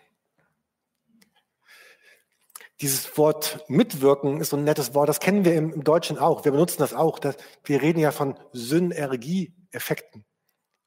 Dieses 2.83 3.16
Wort 3.16 3.64
mitwirken 3.69 4.38
ist 4.43 4.50
so 4.50 4.59
ein 4.59 4.64
nettes 4.64 4.93
Wort, 4.93 5.09
das 5.09 5.21
kennen 5.21 5.47
wir 5.47 5.55
im, 5.55 5.83
Deutschen 5.83 6.19
auch. 6.19 6.45
Wir 6.45 6.52
benutzen 6.52 6.81
das 6.81 6.93
auch. 6.93 7.19
Das, 7.19 7.38
wir 7.64 7.81
reden 7.81 8.00
ja 8.00 8.12
von 8.12 8.38
Synergieeffekten. 8.52 10.26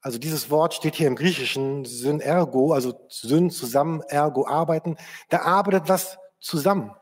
Also 0.00 0.18
dieses 0.18 0.50
Wort 0.50 0.74
steht 0.74 0.94
hier 0.94 1.08
im 1.08 1.16
Griechischen 1.16 1.84
Synergo, 1.84 2.72
also 2.72 2.94
Syn 3.08 3.50
zusammen, 3.50 4.02
ergo 4.02 4.46
arbeiten. 4.46 4.96
Da 5.30 5.40
arbeitet 5.42 5.88
was 5.88 6.16
zusammen. 6.38 6.94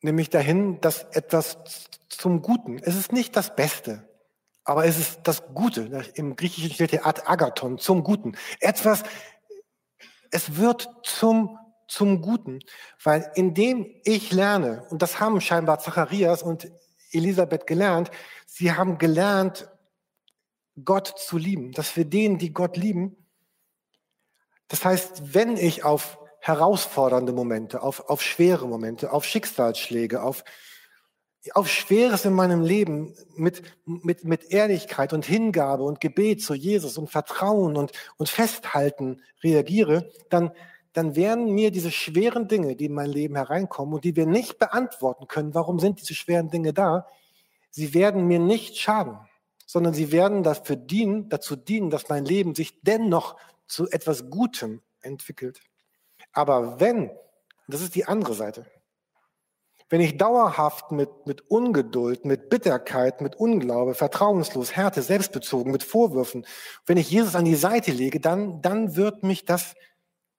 Nämlich 0.00 0.30
dahin, 0.30 0.80
dass 0.80 1.04
etwas 1.12 1.58
zum 2.08 2.42
Guten. 2.42 2.78
Es 2.78 2.94
ist 2.94 3.12
nicht 3.12 3.36
das 3.36 3.54
Beste, 3.56 4.08
aber 4.64 4.84
es 4.84 4.98
ist 4.98 5.20
das 5.24 5.42
Gute. 5.54 6.04
Im 6.14 6.36
Griechischen 6.36 6.70
steht 6.70 6.90
hier 6.90 7.06
ad 7.06 7.22
agathon, 7.26 7.78
zum 7.78 8.04
Guten. 8.04 8.36
Etwas, 8.60 9.02
es 10.30 10.56
wird 10.56 10.88
zum 11.02 11.58
zum 11.88 12.22
Guten. 12.22 12.60
Weil 13.02 13.30
indem 13.34 13.86
ich 14.04 14.30
lerne, 14.30 14.84
und 14.90 15.02
das 15.02 15.18
haben 15.18 15.40
scheinbar 15.40 15.80
Zacharias 15.80 16.42
und 16.42 16.70
Elisabeth 17.10 17.66
gelernt, 17.66 18.10
sie 18.46 18.72
haben 18.72 18.98
gelernt, 18.98 19.68
Gott 20.84 21.08
zu 21.18 21.38
lieben. 21.38 21.72
Dass 21.72 21.96
wir 21.96 22.04
denen, 22.04 22.38
die 22.38 22.52
Gott 22.52 22.76
lieben, 22.76 23.16
das 24.68 24.84
heißt, 24.84 25.34
wenn 25.34 25.56
ich 25.56 25.82
auf 25.82 26.18
herausfordernde 26.48 27.32
Momente, 27.32 27.82
auf, 27.82 28.08
auf 28.08 28.22
schwere 28.22 28.66
Momente, 28.66 29.12
auf 29.12 29.24
Schicksalsschläge, 29.24 30.22
auf, 30.22 30.44
auf 31.54 31.68
Schweres 31.68 32.24
in 32.24 32.32
meinem 32.32 32.62
Leben 32.62 33.14
mit, 33.36 33.62
mit, 33.84 34.24
mit 34.24 34.50
Ehrlichkeit 34.50 35.12
und 35.12 35.24
Hingabe 35.24 35.84
und 35.84 36.00
Gebet 36.00 36.42
zu 36.42 36.54
Jesus 36.54 36.98
und 36.98 37.10
Vertrauen 37.10 37.76
und, 37.76 37.92
und 38.16 38.28
Festhalten 38.28 39.22
reagiere, 39.42 40.10
dann, 40.30 40.50
dann 40.92 41.14
werden 41.14 41.52
mir 41.52 41.70
diese 41.70 41.90
schweren 41.90 42.48
Dinge, 42.48 42.74
die 42.74 42.86
in 42.86 42.94
mein 42.94 43.10
Leben 43.10 43.36
hereinkommen 43.36 43.94
und 43.94 44.04
die 44.04 44.16
wir 44.16 44.26
nicht 44.26 44.58
beantworten 44.58 45.28
können, 45.28 45.54
warum 45.54 45.78
sind 45.78 46.00
diese 46.00 46.14
schweren 46.14 46.50
Dinge 46.50 46.72
da, 46.72 47.06
sie 47.70 47.94
werden 47.94 48.26
mir 48.26 48.40
nicht 48.40 48.76
schaden, 48.76 49.18
sondern 49.66 49.94
sie 49.94 50.12
werden 50.12 50.42
dafür 50.42 50.76
dienen, 50.76 51.28
dazu 51.28 51.54
dienen, 51.54 51.90
dass 51.90 52.08
mein 52.08 52.24
Leben 52.24 52.54
sich 52.54 52.80
dennoch 52.82 53.36
zu 53.66 53.88
etwas 53.90 54.30
Gutem 54.30 54.80
entwickelt. 55.02 55.60
Aber 56.32 56.80
wenn, 56.80 57.10
das 57.66 57.80
ist 57.80 57.94
die 57.94 58.06
andere 58.06 58.34
Seite, 58.34 58.66
wenn 59.90 60.00
ich 60.02 60.18
dauerhaft 60.18 60.92
mit, 60.92 61.08
mit 61.26 61.50
Ungeduld, 61.50 62.24
mit 62.24 62.50
Bitterkeit, 62.50 63.22
mit 63.22 63.36
Unglaube, 63.36 63.94
vertrauenslos, 63.94 64.76
Härte, 64.76 65.00
selbstbezogen, 65.00 65.72
mit 65.72 65.82
Vorwürfen, 65.82 66.46
wenn 66.84 66.98
ich 66.98 67.10
Jesus 67.10 67.34
an 67.34 67.46
die 67.46 67.54
Seite 67.54 67.90
lege, 67.90 68.20
dann, 68.20 68.60
dann 68.60 68.96
wird 68.96 69.22
mich 69.22 69.46
das, 69.46 69.74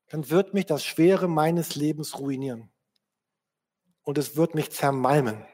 dann 0.09 0.29
wird 0.29 0.53
mich 0.53 0.67
das 0.67 0.85
Schwere 0.85 1.27
meines 1.27 1.75
Lebens 1.75 2.19
ruinieren. 2.19 2.69
Und 4.03 4.17
es 4.19 4.35
wird 4.35 4.53
mich 4.53 4.71
zermalmen. 4.71 5.45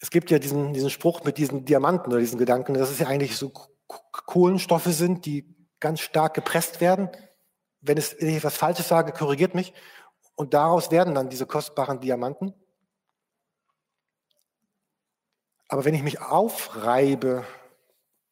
Es 0.00 0.10
gibt 0.10 0.30
ja 0.30 0.38
diesen, 0.38 0.72
diesen 0.72 0.90
Spruch 0.90 1.24
mit 1.24 1.38
diesen 1.38 1.64
Diamanten 1.64 2.10
oder 2.10 2.20
diesen 2.20 2.38
Gedanken, 2.38 2.74
dass 2.74 2.90
es 2.90 2.98
ja 2.98 3.06
eigentlich 3.06 3.36
so 3.36 3.52
Kohlenstoffe 3.86 4.86
sind, 4.86 5.26
die 5.26 5.54
ganz 5.78 6.00
stark 6.00 6.34
gepresst 6.34 6.80
werden. 6.80 7.10
Wenn, 7.80 7.98
es, 7.98 8.16
wenn 8.20 8.28
ich 8.28 8.36
etwas 8.36 8.56
Falsches 8.56 8.88
sage, 8.88 9.12
korrigiert 9.12 9.54
mich. 9.54 9.72
Und 10.34 10.54
daraus 10.54 10.90
werden 10.90 11.14
dann 11.14 11.28
diese 11.28 11.46
kostbaren 11.46 12.00
Diamanten. 12.00 12.54
Aber 15.68 15.84
wenn 15.84 15.94
ich 15.94 16.02
mich 16.02 16.20
aufreibe 16.20 17.46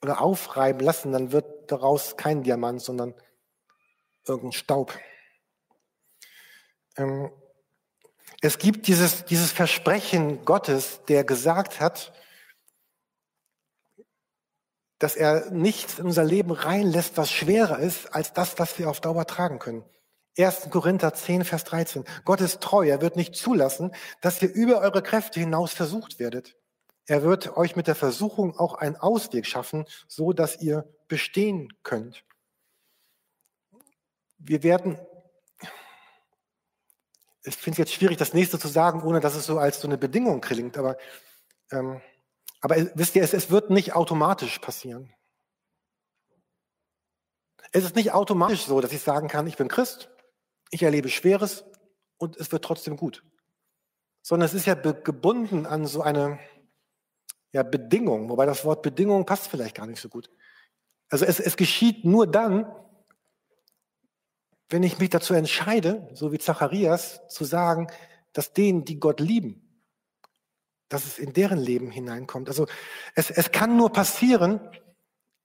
oder 0.03 0.21
aufreiben 0.21 0.81
lassen, 0.81 1.13
dann 1.13 1.33
wird 1.33 1.71
daraus 1.71 2.17
kein 2.17 2.43
Diamant, 2.43 2.83
sondern 2.83 3.15
irgendein 4.27 4.53
Staub. 4.53 4.99
Ähm, 6.97 7.31
es 8.41 8.59
gibt 8.59 8.87
dieses, 8.87 9.25
dieses 9.25 9.53
Versprechen 9.53 10.45
Gottes, 10.45 11.01
der 11.09 11.25
gesagt 11.25 11.81
hat, 11.81 12.13
dass 14.99 15.17
er 15.17 15.51
nichts 15.51 15.99
in 15.99 16.07
unser 16.07 16.25
Leben 16.25 16.51
reinlässt, 16.51 17.17
was 17.17 17.31
schwerer 17.31 17.79
ist 17.79 18.15
als 18.15 18.33
das, 18.33 18.59
was 18.59 18.79
wir 18.79 18.91
auf 18.91 19.01
Dauer 19.01 19.27
tragen 19.27 19.59
können. 19.59 19.85
1. 20.37 20.71
Korinther 20.71 21.15
10, 21.15 21.45
Vers 21.45 21.65
13. 21.65 22.05
Gott 22.25 22.41
ist 22.41 22.61
treu. 22.61 22.87
Er 22.87 23.01
wird 23.01 23.17
nicht 23.17 23.35
zulassen, 23.35 23.93
dass 24.21 24.41
ihr 24.41 24.53
über 24.53 24.81
eure 24.81 25.03
Kräfte 25.03 25.41
hinaus 25.41 25.73
versucht 25.73 26.19
werdet. 26.19 26.57
Er 27.07 27.23
wird 27.23 27.57
euch 27.57 27.75
mit 27.75 27.87
der 27.87 27.95
Versuchung 27.95 28.57
auch 28.57 28.75
einen 28.75 28.97
Ausweg 28.97 29.47
schaffen, 29.47 29.87
so 30.07 30.33
dass 30.33 30.61
ihr 30.61 30.89
bestehen 31.09 31.73
könnt. 31.83 32.25
Wir 34.39 34.63
werden, 34.63 34.99
ich 37.43 37.57
finde 37.57 37.73
es 37.73 37.79
jetzt 37.79 37.95
schwierig, 37.95 38.19
das 38.19 38.35
nächste 38.35 38.59
zu 38.59 38.69
sagen, 38.69 39.03
ohne 39.03 39.21
dass 39.21 39.35
es 39.35 39.47
so 39.47 39.59
als 39.59 39.81
so 39.81 39.89
eine 39.89 39.99
Bedingung 39.99 40.41
klingt, 40.41 40.77
aber, 40.79 40.97
ähm, 41.73 42.01
aber 42.61 42.77
wisst 42.95 43.17
ihr, 43.17 43.23
es, 43.23 43.33
es 43.33 43.51
wird 43.51 43.71
nicht 43.71 43.95
automatisch 43.95 44.59
passieren. 44.59 45.13
Es 47.73 47.85
ist 47.85 47.97
nicht 47.97 48.13
automatisch 48.13 48.65
so, 48.65 48.81
dass 48.81 48.93
ich 48.93 49.03
sagen 49.03 49.29
kann, 49.29 49.47
ich 49.47 49.57
bin 49.57 49.69
Christ 49.69 50.09
ich 50.71 50.83
erlebe 50.83 51.09
Schweres 51.09 51.65
und 52.19 52.37
es 52.37 52.53
wird 52.53 52.65
trotzdem 52.65 52.97
gut. 52.97 53.25
Sondern 54.23 54.47
es 54.47 54.55
ist 54.55 54.67
ja 54.67 54.75
gebunden 54.75 55.67
an 55.67 55.87
so 55.87 56.03
eine 56.03 56.39
ja, 57.53 57.63
Bedingung, 57.63 58.29
wobei 58.29 58.47
das 58.47 58.65
Wort 58.65 58.83
Bedingung 58.83 59.25
passt 59.25 59.49
vielleicht 59.49 59.77
gar 59.77 59.87
nicht 59.87 60.01
so 60.01 60.09
gut. 60.09 60.31
Also 61.09 61.25
es, 61.25 61.41
es 61.41 61.57
geschieht 61.57 62.05
nur 62.05 62.27
dann, 62.27 62.71
wenn 64.69 64.83
ich 64.83 64.99
mich 64.99 65.09
dazu 65.09 65.33
entscheide, 65.33 66.07
so 66.13 66.31
wie 66.31 66.39
Zacharias, 66.39 67.27
zu 67.29 67.45
sagen, 67.45 67.87
dass 68.35 68.53
denen, 68.53 68.85
die 68.85 69.01
Gott 69.01 69.21
lieben, 69.21 69.68
dass 70.89 71.05
es 71.05 71.19
in 71.19 71.33
deren 71.33 71.59
Leben 71.59 71.91
hineinkommt. 71.91 72.49
Also 72.49 72.67
es, 73.15 73.31
es 73.31 73.53
kann 73.53 73.77
nur 73.77 73.93
passieren 73.93 74.61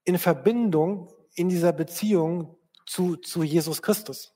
in 0.03 0.17
Verbindung 0.17 1.13
in 1.35 1.49
dieser 1.49 1.73
Beziehung 1.73 2.57
zu, 2.85 3.15
zu 3.17 3.43
Jesus 3.43 3.81
Christus. 3.81 4.33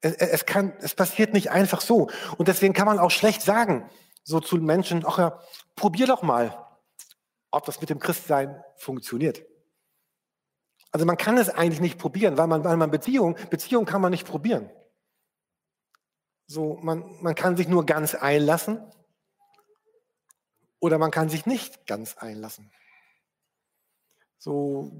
Es, 0.00 0.46
kann, 0.46 0.74
es 0.80 0.94
passiert 0.94 1.32
nicht 1.32 1.50
einfach 1.50 1.80
so. 1.80 2.08
Und 2.36 2.48
deswegen 2.48 2.74
kann 2.74 2.86
man 2.86 2.98
auch 2.98 3.10
schlecht 3.10 3.42
sagen, 3.42 3.88
so 4.22 4.40
zu 4.40 4.56
Menschen, 4.56 5.04
ach 5.06 5.18
ja, 5.18 5.40
probier 5.74 6.06
doch 6.06 6.22
mal, 6.22 6.66
ob 7.50 7.64
das 7.64 7.80
mit 7.80 7.90
dem 7.90 7.98
Christsein 7.98 8.62
funktioniert. 8.76 9.42
Also 10.92 11.06
man 11.06 11.16
kann 11.16 11.38
es 11.38 11.48
eigentlich 11.48 11.80
nicht 11.80 11.98
probieren, 11.98 12.36
weil 12.38 12.46
man, 12.46 12.64
weil 12.64 12.76
man 12.76 12.90
Beziehung, 12.90 13.36
Beziehung 13.50 13.84
kann 13.84 14.00
man 14.00 14.10
nicht 14.10 14.26
probieren. 14.26 14.70
So, 16.46 16.78
man, 16.80 17.04
man 17.20 17.34
kann 17.34 17.56
sich 17.56 17.66
nur 17.66 17.84
ganz 17.86 18.14
einlassen 18.14 18.80
oder 20.86 20.98
man 20.98 21.10
kann 21.10 21.28
sich 21.28 21.44
nicht 21.44 21.86
ganz 21.86 22.16
einlassen. 22.16 22.70
So, 24.38 24.92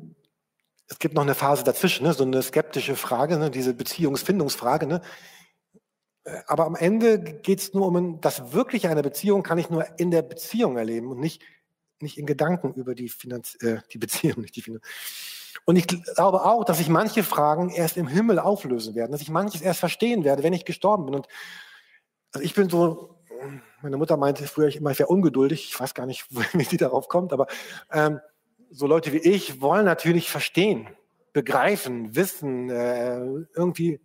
es 0.88 0.98
gibt 0.98 1.14
noch 1.14 1.22
eine 1.22 1.34
Phase 1.34 1.64
dazwischen, 1.64 2.04
ne? 2.04 2.12
so 2.12 2.24
eine 2.24 2.42
skeptische 2.42 2.96
Frage, 2.96 3.38
ne? 3.38 3.50
diese 3.50 3.74
Beziehungsfindungsfrage. 3.74 4.86
Ne? 4.86 5.00
Äh, 6.24 6.42
aber 6.46 6.66
am 6.66 6.76
Ende 6.76 7.18
geht 7.18 7.60
es 7.60 7.74
nur 7.74 7.86
um 7.86 8.20
das 8.20 8.52
wirkliche 8.52 8.90
einer 8.90 9.02
Beziehung 9.02 9.42
kann 9.42 9.58
ich 9.58 9.70
nur 9.70 9.86
in 9.98 10.10
der 10.10 10.22
Beziehung 10.22 10.76
erleben 10.76 11.08
und 11.08 11.20
nicht, 11.20 11.42
nicht 12.00 12.18
in 12.18 12.26
Gedanken 12.26 12.74
über 12.74 12.94
die, 12.94 13.08
Finanz 13.08 13.56
äh, 13.62 13.78
die 13.92 13.98
Beziehung, 13.98 14.40
nicht 14.42 14.56
die 14.56 14.62
Finanz. 14.62 14.84
Und 15.64 15.76
ich 15.76 15.86
glaube 15.86 16.44
auch, 16.44 16.64
dass 16.64 16.78
sich 16.78 16.88
manche 16.88 17.24
Fragen 17.24 17.70
erst 17.70 17.96
im 17.96 18.06
Himmel 18.06 18.38
auflösen 18.38 18.94
werden, 18.94 19.12
dass 19.12 19.22
ich 19.22 19.30
manches 19.30 19.62
erst 19.62 19.80
verstehen 19.80 20.22
werde, 20.22 20.42
wenn 20.42 20.52
ich 20.52 20.64
gestorben 20.64 21.06
bin. 21.06 21.14
Und 21.14 21.26
also 22.32 22.44
ich 22.44 22.54
bin 22.54 22.68
so, 22.68 23.16
meine 23.86 23.98
Mutter 23.98 24.16
meinte 24.16 24.48
früher, 24.48 24.66
ich 24.66 24.74
immer 24.74 24.92
sehr 24.94 25.08
ungeduldig. 25.08 25.68
Ich 25.68 25.78
weiß 25.78 25.94
gar 25.94 26.06
nicht, 26.06 26.26
wie 26.54 26.64
sie 26.64 26.76
darauf 26.76 27.06
kommt, 27.06 27.32
aber 27.32 27.46
ähm, 27.92 28.20
so 28.70 28.88
Leute 28.88 29.12
wie 29.12 29.18
ich 29.18 29.60
wollen 29.60 29.84
natürlich 29.84 30.28
verstehen, 30.28 30.88
begreifen, 31.32 32.16
wissen, 32.16 32.68
äh, 32.68 33.20
irgendwie 33.54 34.00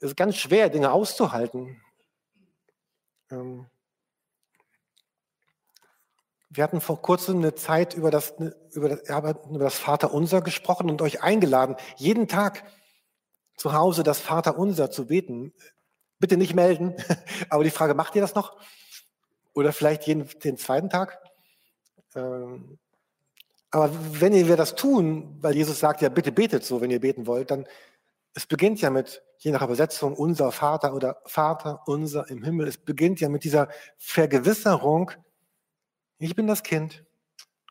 es 0.00 0.16
ganz 0.16 0.36
schwer, 0.36 0.70
Dinge 0.70 0.92
auszuhalten. 0.92 1.82
Ähm, 3.30 3.66
wir 6.48 6.64
hatten 6.64 6.80
vor 6.80 7.02
kurzem 7.02 7.38
eine 7.38 7.54
Zeit 7.54 7.92
über 7.92 8.10
das, 8.10 8.34
über 8.72 8.88
das, 8.88 9.02
über 9.10 9.58
das 9.58 9.78
Vaterunser 9.78 10.40
gesprochen 10.40 10.88
und 10.88 11.02
euch 11.02 11.22
eingeladen, 11.22 11.76
jeden 11.96 12.28
Tag 12.28 12.64
zu 13.58 13.74
Hause 13.74 14.04
das 14.04 14.20
Vaterunser 14.20 14.90
zu 14.90 15.08
beten. 15.08 15.52
Bitte 16.18 16.36
nicht 16.36 16.54
melden, 16.54 16.94
aber 17.48 17.64
die 17.64 17.70
Frage, 17.70 17.94
macht 17.94 18.14
ihr 18.14 18.22
das 18.22 18.34
noch? 18.34 18.56
Oder 19.54 19.72
vielleicht 19.72 20.06
jeden, 20.06 20.28
den 20.42 20.56
zweiten 20.56 20.90
Tag? 20.90 21.18
Ähm, 22.14 22.78
aber 23.70 23.90
wenn 24.20 24.32
wir 24.32 24.56
das 24.56 24.76
tun, 24.76 25.36
weil 25.40 25.56
Jesus 25.56 25.80
sagt 25.80 26.00
ja, 26.00 26.08
bitte 26.08 26.32
betet 26.32 26.64
so, 26.64 26.80
wenn 26.80 26.90
ihr 26.90 27.00
beten 27.00 27.26
wollt, 27.26 27.50
dann 27.50 27.66
es 28.34 28.46
beginnt 28.46 28.80
ja 28.80 28.90
mit, 28.90 29.22
je 29.38 29.52
nach 29.52 29.62
Übersetzung, 29.62 30.14
unser 30.14 30.50
Vater 30.50 30.94
oder 30.94 31.22
Vater 31.24 31.82
unser 31.86 32.28
im 32.30 32.42
Himmel. 32.42 32.66
Es 32.66 32.78
beginnt 32.78 33.20
ja 33.20 33.28
mit 33.28 33.44
dieser 33.44 33.68
Vergewisserung, 33.96 35.12
ich 36.18 36.34
bin 36.34 36.46
das 36.46 36.62
Kind 36.62 37.04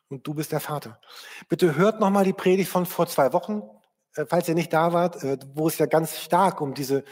und 0.08 0.26
du 0.26 0.34
bist 0.34 0.52
der 0.52 0.60
Vater. 0.60 1.00
Bitte 1.48 1.76
hört 1.76 2.00
nochmal 2.00 2.24
die 2.24 2.32
Predigt 2.32 2.70
von 2.70 2.86
vor 2.86 3.06
zwei 3.06 3.32
Wochen, 3.32 3.62
äh, 4.14 4.24
falls 4.26 4.48
ihr 4.48 4.54
nicht 4.54 4.72
da 4.72 4.92
wart, 4.92 5.22
äh, 5.22 5.38
wo 5.54 5.68
es 5.68 5.78
ja 5.78 5.86
ganz 5.86 6.18
stark 6.18 6.60
um 6.60 6.74
diese, 6.74 7.04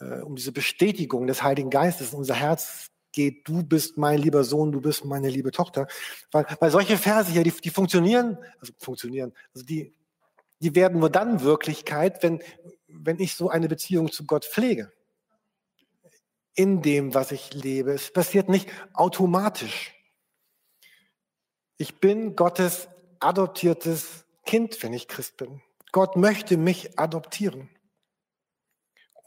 äh, 0.00 0.20
um 0.20 0.36
diese 0.36 0.52
Bestätigung 0.52 1.26
des 1.26 1.42
Heiligen 1.42 1.70
Geistes 1.70 2.12
in 2.12 2.18
unser 2.18 2.34
Herz 2.34 2.90
geht, 3.12 3.48
du 3.48 3.62
bist 3.62 3.96
mein 3.96 4.18
lieber 4.18 4.44
Sohn, 4.44 4.72
du 4.72 4.80
bist 4.80 5.04
meine 5.04 5.28
liebe 5.28 5.50
Tochter. 5.50 5.86
Weil, 6.30 6.46
weil 6.60 6.70
solche 6.70 6.98
Verse 6.98 7.30
hier, 7.30 7.42
die, 7.42 7.52
die 7.52 7.70
funktionieren, 7.70 8.38
also 8.60 8.72
funktionieren, 8.78 9.32
also 9.54 9.66
die, 9.66 9.94
die 10.60 10.74
werden 10.74 11.00
nur 11.00 11.10
dann 11.10 11.42
Wirklichkeit, 11.42 12.22
wenn, 12.22 12.42
wenn 12.86 13.18
ich 13.20 13.34
so 13.34 13.48
eine 13.48 13.68
Beziehung 13.68 14.10
zu 14.12 14.26
Gott 14.26 14.44
pflege. 14.44 14.92
In 16.54 16.82
dem, 16.82 17.14
was 17.14 17.30
ich 17.30 17.54
lebe. 17.54 17.92
Es 17.92 18.12
passiert 18.12 18.48
nicht 18.48 18.68
automatisch. 18.92 19.94
Ich 21.76 22.00
bin 22.00 22.34
Gottes 22.34 22.88
adoptiertes 23.20 24.24
Kind, 24.44 24.82
wenn 24.82 24.92
ich 24.92 25.06
Christ 25.06 25.36
bin. 25.36 25.62
Gott 25.92 26.16
möchte 26.16 26.56
mich 26.56 26.98
adoptieren. 26.98 27.70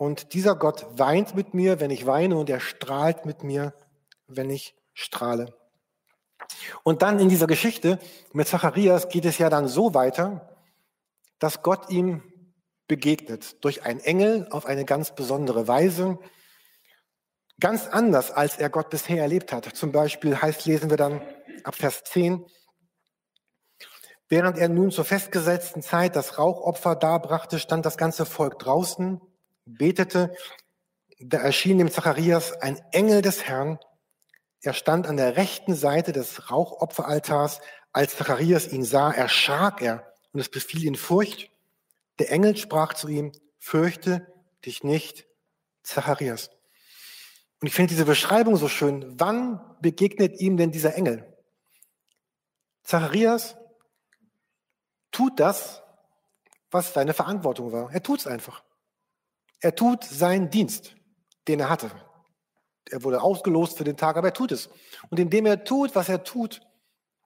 Und 0.02 0.34
dieser 0.34 0.56
Gott 0.56 0.88
weint 0.98 1.36
mit 1.36 1.54
mir, 1.54 1.80
wenn 1.80 1.92
ich 1.92 2.08
weine, 2.08 2.36
und 2.36 2.50
er 2.50 2.60
strahlt 2.60 3.28
mit 3.28 3.44
mir, 3.44 3.76
wenn 4.26 4.50
ich 4.50 4.74
strahle. 4.96 5.54
Und 6.82 7.04
dann 7.04 7.20
in 7.20 7.30
dieser 7.30 7.46
Geschichte 7.46 8.00
mit 8.34 8.48
Zacharias 8.48 9.10
geht 9.10 9.26
es 9.26 9.38
ja 9.38 9.52
dann 9.52 9.68
so 9.68 9.94
weiter, 9.94 10.58
dass 11.38 11.62
Gott 11.62 11.92
ihm 11.92 12.24
begegnet 12.88 13.64
durch 13.64 13.84
einen 13.84 14.00
Engel 14.00 14.48
auf 14.50 14.66
eine 14.66 14.86
ganz 14.86 15.14
besondere 15.14 15.68
Weise. 15.68 16.18
Ganz 17.60 17.86
anders, 17.86 18.32
als 18.32 18.58
er 18.58 18.72
Gott 18.72 18.90
bisher 18.90 19.22
erlebt 19.22 19.54
hat. 19.54 19.66
Zum 19.66 19.92
Beispiel 19.92 20.36
heißt, 20.42 20.66
lesen 20.66 20.90
wir 20.90 20.98
dann 20.98 21.22
ab 21.64 21.76
Vers 21.76 22.02
10, 22.06 22.44
Während 24.30 24.58
er 24.58 24.70
nun 24.70 24.90
zur 24.90 25.06
festgesetzten 25.06 25.84
Zeit 25.84 26.16
das 26.16 26.40
Rauchopfer 26.40 26.96
darbrachte, 26.96 27.60
stand 27.60 27.86
das 27.86 27.98
ganze 27.98 28.26
Volk 28.26 28.58
draußen, 28.58 29.22
betete. 29.78 30.36
Da 31.20 31.38
erschien 31.38 31.78
dem 31.78 31.92
Zacharias 31.92 32.54
ein 32.62 32.82
Engel 32.92 33.22
des 33.22 33.44
Herrn. 33.44 33.80
Er 34.62 34.74
stand 34.74 35.08
an 35.08 35.18
der 35.18 35.38
rechten 35.38 35.76
Seite 35.76 36.12
des 36.12 36.52
Rauchopferaltars. 36.52 37.62
Als 37.94 38.16
Zacharias 38.16 38.68
ihn 38.68 38.84
sah, 38.84 39.12
erschrak 39.12 39.82
er 39.82 40.14
und 40.34 40.40
es 40.40 40.50
befiel 40.50 40.86
ihn 40.86 40.96
Furcht. 40.96 41.50
Der 42.20 42.32
Engel 42.32 42.56
sprach 42.56 42.94
zu 42.94 43.08
ihm, 43.08 43.32
fürchte 43.60 44.28
dich 44.66 44.84
nicht, 44.84 45.26
Zacharias. 45.84 46.50
Und 47.60 47.68
ich 47.68 47.74
finde 47.74 47.90
diese 47.90 48.06
Beschreibung 48.06 48.56
so 48.56 48.68
schön. 48.68 49.20
Wann 49.20 49.60
begegnet 49.82 50.40
ihm 50.40 50.58
denn 50.58 50.72
dieser 50.72 50.96
Engel? 50.96 51.32
Zacharias 52.84 53.56
tut 55.12 55.40
das, 55.40 55.84
was 56.72 56.94
seine 56.94 57.14
Verantwortung 57.14 57.72
war. 57.72 57.92
Er 57.92 58.02
tut 58.02 58.20
es 58.20 58.28
einfach. 58.28 58.64
Er 59.62 59.76
tut 59.76 60.04
seinen 60.04 60.50
Dienst, 60.50 60.96
den 61.48 61.60
er 61.60 61.70
hatte. 61.70 61.92
Er 62.90 63.04
wurde 63.04 63.22
ausgelost 63.22 63.78
für 63.78 63.84
den 63.84 63.96
Tag, 63.96 64.18
aber 64.18 64.28
er 64.28 64.34
tut 64.34 64.52
es. 64.52 64.70
Und 65.10 65.20
indem 65.20 65.46
er 65.46 65.64
tut, 65.64 65.96
was 65.96 66.10
er 66.10 66.24
tut, 66.24 66.62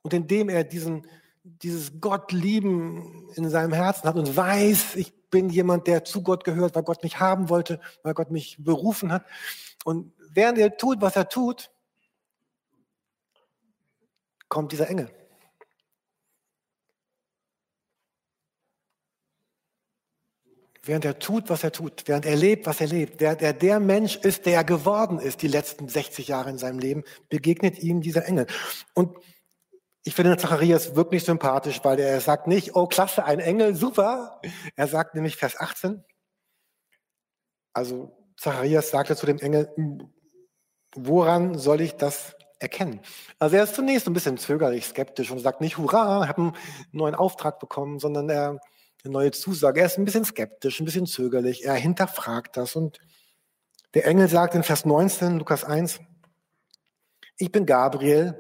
und 0.04 0.14
indem 0.14 0.50
er 0.50 0.64
diesen, 0.64 1.08
dieses 1.44 2.00
Gottlieben 2.00 3.28
in 3.34 3.50
seinem 3.50 3.74
Herzen 3.74 4.08
hat 4.08 4.16
und 4.16 4.38
weiß, 4.38 4.98
ich 4.98 5.16
bin 5.32 5.50
jemand, 5.50 5.88
der 5.88 6.04
zu 6.04 6.22
Gott 6.22 6.44
gehört, 6.44 6.76
weil 6.76 6.84
Gott 6.84 7.02
mich 7.02 7.20
haben 7.20 7.50
wollte, 7.50 7.80
weil 8.04 8.14
Gott 8.14 8.30
mich 8.30 8.58
berufen 8.60 9.12
hat. 9.12 9.26
Und 9.84 10.14
während 10.30 10.60
er 10.60 10.78
tut, 10.78 11.02
was 11.02 11.16
er 11.16 11.28
tut, 11.28 11.72
kommt 14.48 14.72
dieser 14.72 14.90
Engel. 14.90 15.10
Während 20.88 21.06
er 21.06 21.20
tut, 21.20 21.50
was 21.50 21.64
er 21.64 21.72
tut, 21.72 22.04
während 22.06 22.26
er 22.26 22.36
lebt, 22.36 22.66
was 22.66 22.82
er 22.82 22.88
lebt, 22.88 23.20
während 23.20 23.42
er 23.42 23.54
der 23.54 23.80
Mensch 23.80 24.18
ist, 24.18 24.46
der 24.46 24.56
er 24.56 24.64
geworden 24.64 25.20
ist, 25.20 25.42
die 25.42 25.48
letzten 25.48 25.88
60 25.88 26.28
Jahre 26.28 26.50
in 26.50 26.58
seinem 26.58 26.80
Leben, 26.80 27.04
begegnet 27.30 27.80
ihm 27.80 28.02
dieser 28.02 28.26
Engel. 28.26 28.48
Und 28.94 29.18
ich 30.04 30.14
finde 30.14 30.38
Zacharias 30.38 30.96
wirklich 30.96 31.24
sympathisch, 31.24 31.80
weil 31.84 32.00
er 32.00 32.22
sagt 32.22 32.48
nicht, 32.48 32.76
oh 32.76 32.86
klasse, 32.86 33.26
ein 33.26 33.40
Engel, 33.40 33.76
super. 33.76 34.40
Er 34.76 34.88
sagt 34.88 35.16
nämlich 35.16 35.36
Vers 35.36 35.60
18, 35.60 36.04
also 37.74 38.16
Zacharias 38.38 38.92
sagte 38.92 39.16
zu 39.16 39.26
dem 39.26 39.40
Engel, 39.40 39.74
woran 40.96 41.58
soll 41.58 41.82
ich 41.82 41.96
das 41.96 42.36
erkennen? 42.60 43.02
Also 43.40 43.58
er 43.58 43.64
ist 43.64 43.76
zunächst 43.76 44.08
ein 44.08 44.14
bisschen 44.14 44.38
zögerlich, 44.38 44.86
skeptisch 44.86 45.32
und 45.32 45.40
sagt 45.40 45.62
nicht, 45.62 45.78
hurra, 45.78 46.24
ich 46.24 46.30
habe 46.30 46.42
einen 46.42 46.54
neuen 46.92 47.16
Auftrag 47.16 47.60
bekommen, 47.60 48.00
sondern 48.00 48.30
er 48.30 48.60
eine 49.06 49.14
neue 49.14 49.32
Zusage. 49.32 49.80
Er 49.80 49.86
ist 49.86 49.98
ein 49.98 50.06
bisschen 50.06 50.26
skeptisch, 50.26 50.80
ein 50.80 50.86
bisschen 50.86 51.06
zögerlich. 51.06 51.66
Er 51.66 51.76
hinterfragt 51.76 52.58
das. 52.58 52.76
Und 52.76 53.00
der 53.94 54.06
Engel 54.06 54.28
sagt 54.28 54.56
in 54.56 54.64
Vers 54.64 54.86
19, 54.86 55.40
Lukas 55.40 55.64
1, 55.64 56.00
ich 57.38 57.52
bin 57.52 57.66
Gabriel, 57.66 58.40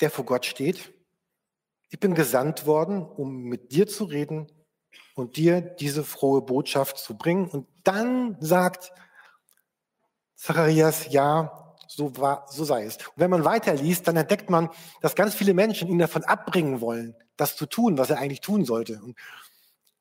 der 0.00 0.10
vor 0.10 0.24
Gott 0.24 0.46
steht. 0.46 0.92
Ich 1.88 2.00
bin 2.00 2.14
gesandt 2.14 2.66
worden, 2.66 3.02
um 3.02 3.44
mit 3.44 3.72
dir 3.72 3.86
zu 3.86 4.04
reden 4.04 4.50
und 5.14 5.36
dir 5.36 5.60
diese 5.60 6.04
frohe 6.04 6.42
Botschaft 6.42 6.98
zu 6.98 7.16
bringen. 7.16 7.48
Und 7.48 7.66
dann 7.84 8.36
sagt 8.40 8.92
Zacharias, 10.34 11.10
ja, 11.10 11.74
so, 11.88 12.16
war, 12.16 12.46
so 12.50 12.64
sei 12.64 12.84
es. 12.84 12.96
Und 12.96 13.16
wenn 13.16 13.30
man 13.30 13.44
weiterliest, 13.44 14.06
dann 14.06 14.16
entdeckt 14.16 14.50
man, 14.50 14.68
dass 15.00 15.14
ganz 15.14 15.34
viele 15.34 15.54
Menschen 15.54 15.88
ihn 15.88 15.98
davon 15.98 16.24
abbringen 16.24 16.80
wollen, 16.80 17.14
das 17.36 17.56
zu 17.56 17.66
tun, 17.66 17.96
was 17.96 18.10
er 18.10 18.18
eigentlich 18.18 18.40
tun 18.40 18.64
sollte. 18.64 19.00
Und 19.02 19.16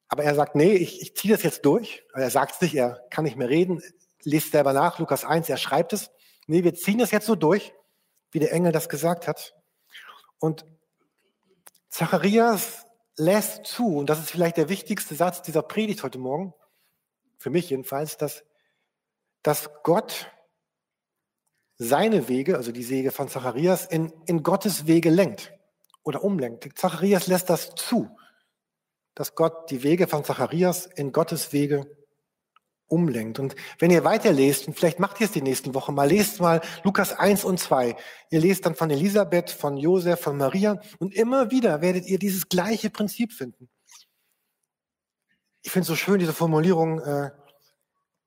aber 0.08 0.24
er 0.24 0.36
sagt, 0.36 0.56
nee, 0.56 0.74
ich, 0.74 1.02
ich 1.02 1.16
ziehe 1.16 1.34
das 1.34 1.44
jetzt 1.44 1.66
durch. 1.66 2.04
Er 2.14 2.30
sagt 2.30 2.56
es 2.56 2.62
nicht, 2.62 2.76
er 2.76 3.02
kann 3.10 3.24
nicht 3.24 3.38
mehr 3.38 3.50
reden. 3.50 3.82
Lest 4.24 4.52
selber 4.52 4.74
nach, 4.74 5.00
Lukas 5.00 5.26
1, 5.26 5.50
er 5.50 5.58
schreibt 5.58 5.94
es. 5.94 6.12
Nee, 6.48 6.64
wir 6.64 6.76
ziehen 6.76 7.00
das 7.00 7.12
jetzt 7.12 7.26
so 7.26 7.36
durch, 7.36 7.74
wie 8.32 8.40
der 8.40 8.54
Engel 8.54 8.72
das 8.72 8.90
gesagt 8.90 9.28
hat. 9.28 9.56
Und 10.40 10.66
Zacharias 11.90 12.86
lässt 13.18 13.66
zu, 13.66 13.98
und 13.98 14.10
das 14.10 14.20
ist 14.20 14.32
vielleicht 14.32 14.58
der 14.58 14.70
wichtigste 14.70 15.16
Satz 15.16 15.42
dieser 15.42 15.62
Predigt 15.62 16.04
heute 16.04 16.20
Morgen, 16.20 16.54
für 17.38 17.50
mich 17.50 17.70
jedenfalls, 17.70 18.18
dass, 18.18 18.44
dass 19.42 19.70
Gott 19.84 20.32
seine 21.78 22.28
Wege, 22.28 22.58
also 22.58 22.72
die 22.72 22.88
Wege 22.90 23.12
von 23.12 23.28
Zacharias, 23.28 23.86
in, 23.86 24.14
in 24.26 24.44
Gottes 24.44 24.88
Wege 24.88 25.10
lenkt 25.10 25.54
oder 26.04 26.24
umlenkt. 26.24 26.78
Zacharias 26.78 27.28
lässt 27.28 27.50
das 27.50 27.74
zu 27.76 28.16
dass 29.16 29.34
Gott 29.36 29.72
die 29.72 29.82
Wege 29.82 30.08
von 30.08 30.24
Zacharias 30.24 30.86
in 30.86 31.12
Gottes 31.12 31.54
Wege 31.54 31.88
umlenkt. 32.88 33.40
Und 33.40 33.56
wenn 33.80 33.90
ihr 33.90 34.04
weiterlest, 34.04 34.68
und 34.68 34.78
vielleicht 34.78 35.00
macht 35.00 35.20
ihr 35.20 35.26
es 35.26 35.32
die 35.32 35.42
nächsten 35.42 35.74
Wochen 35.74 35.96
mal, 35.96 36.08
lest 36.08 36.40
mal 36.40 36.62
Lukas 36.84 37.14
1 37.14 37.44
und 37.44 37.60
2. 37.60 37.96
Ihr 38.30 38.40
lest 38.40 38.66
dann 38.66 38.76
von 38.76 38.92
Elisabeth, 38.92 39.50
von 39.50 39.78
Josef, 39.78 40.20
von 40.20 40.38
Maria 40.38 40.80
und 41.00 41.14
immer 41.16 41.50
wieder 41.50 41.82
werdet 41.82 42.06
ihr 42.06 42.20
dieses 42.20 42.48
gleiche 42.48 42.90
Prinzip 42.90 43.34
finden. 43.34 43.70
Ich 45.64 45.72
finde 45.72 45.82
es 45.82 45.88
so 45.88 45.96
schön, 45.96 46.20
diese 46.20 46.34
Formulierung 46.34 47.00
äh, 47.00 47.32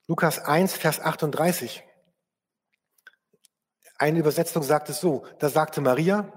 Lukas 0.09 0.40
1, 0.40 0.72
Vers 0.72 1.01
38. 1.01 1.85
Eine 3.96 4.18
Übersetzung 4.18 4.62
sagt 4.62 4.88
es 4.88 5.01
so, 5.01 5.24
da 5.38 5.48
sagte 5.48 5.81
Maria, 5.81 6.33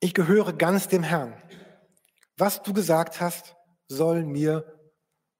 ich 0.00 0.12
gehöre 0.12 0.52
ganz 0.52 0.88
dem 0.88 1.02
Herrn 1.02 1.34
was 2.38 2.62
du 2.62 2.72
gesagt 2.72 3.20
hast, 3.20 3.56
soll 3.88 4.24
mir 4.24 4.64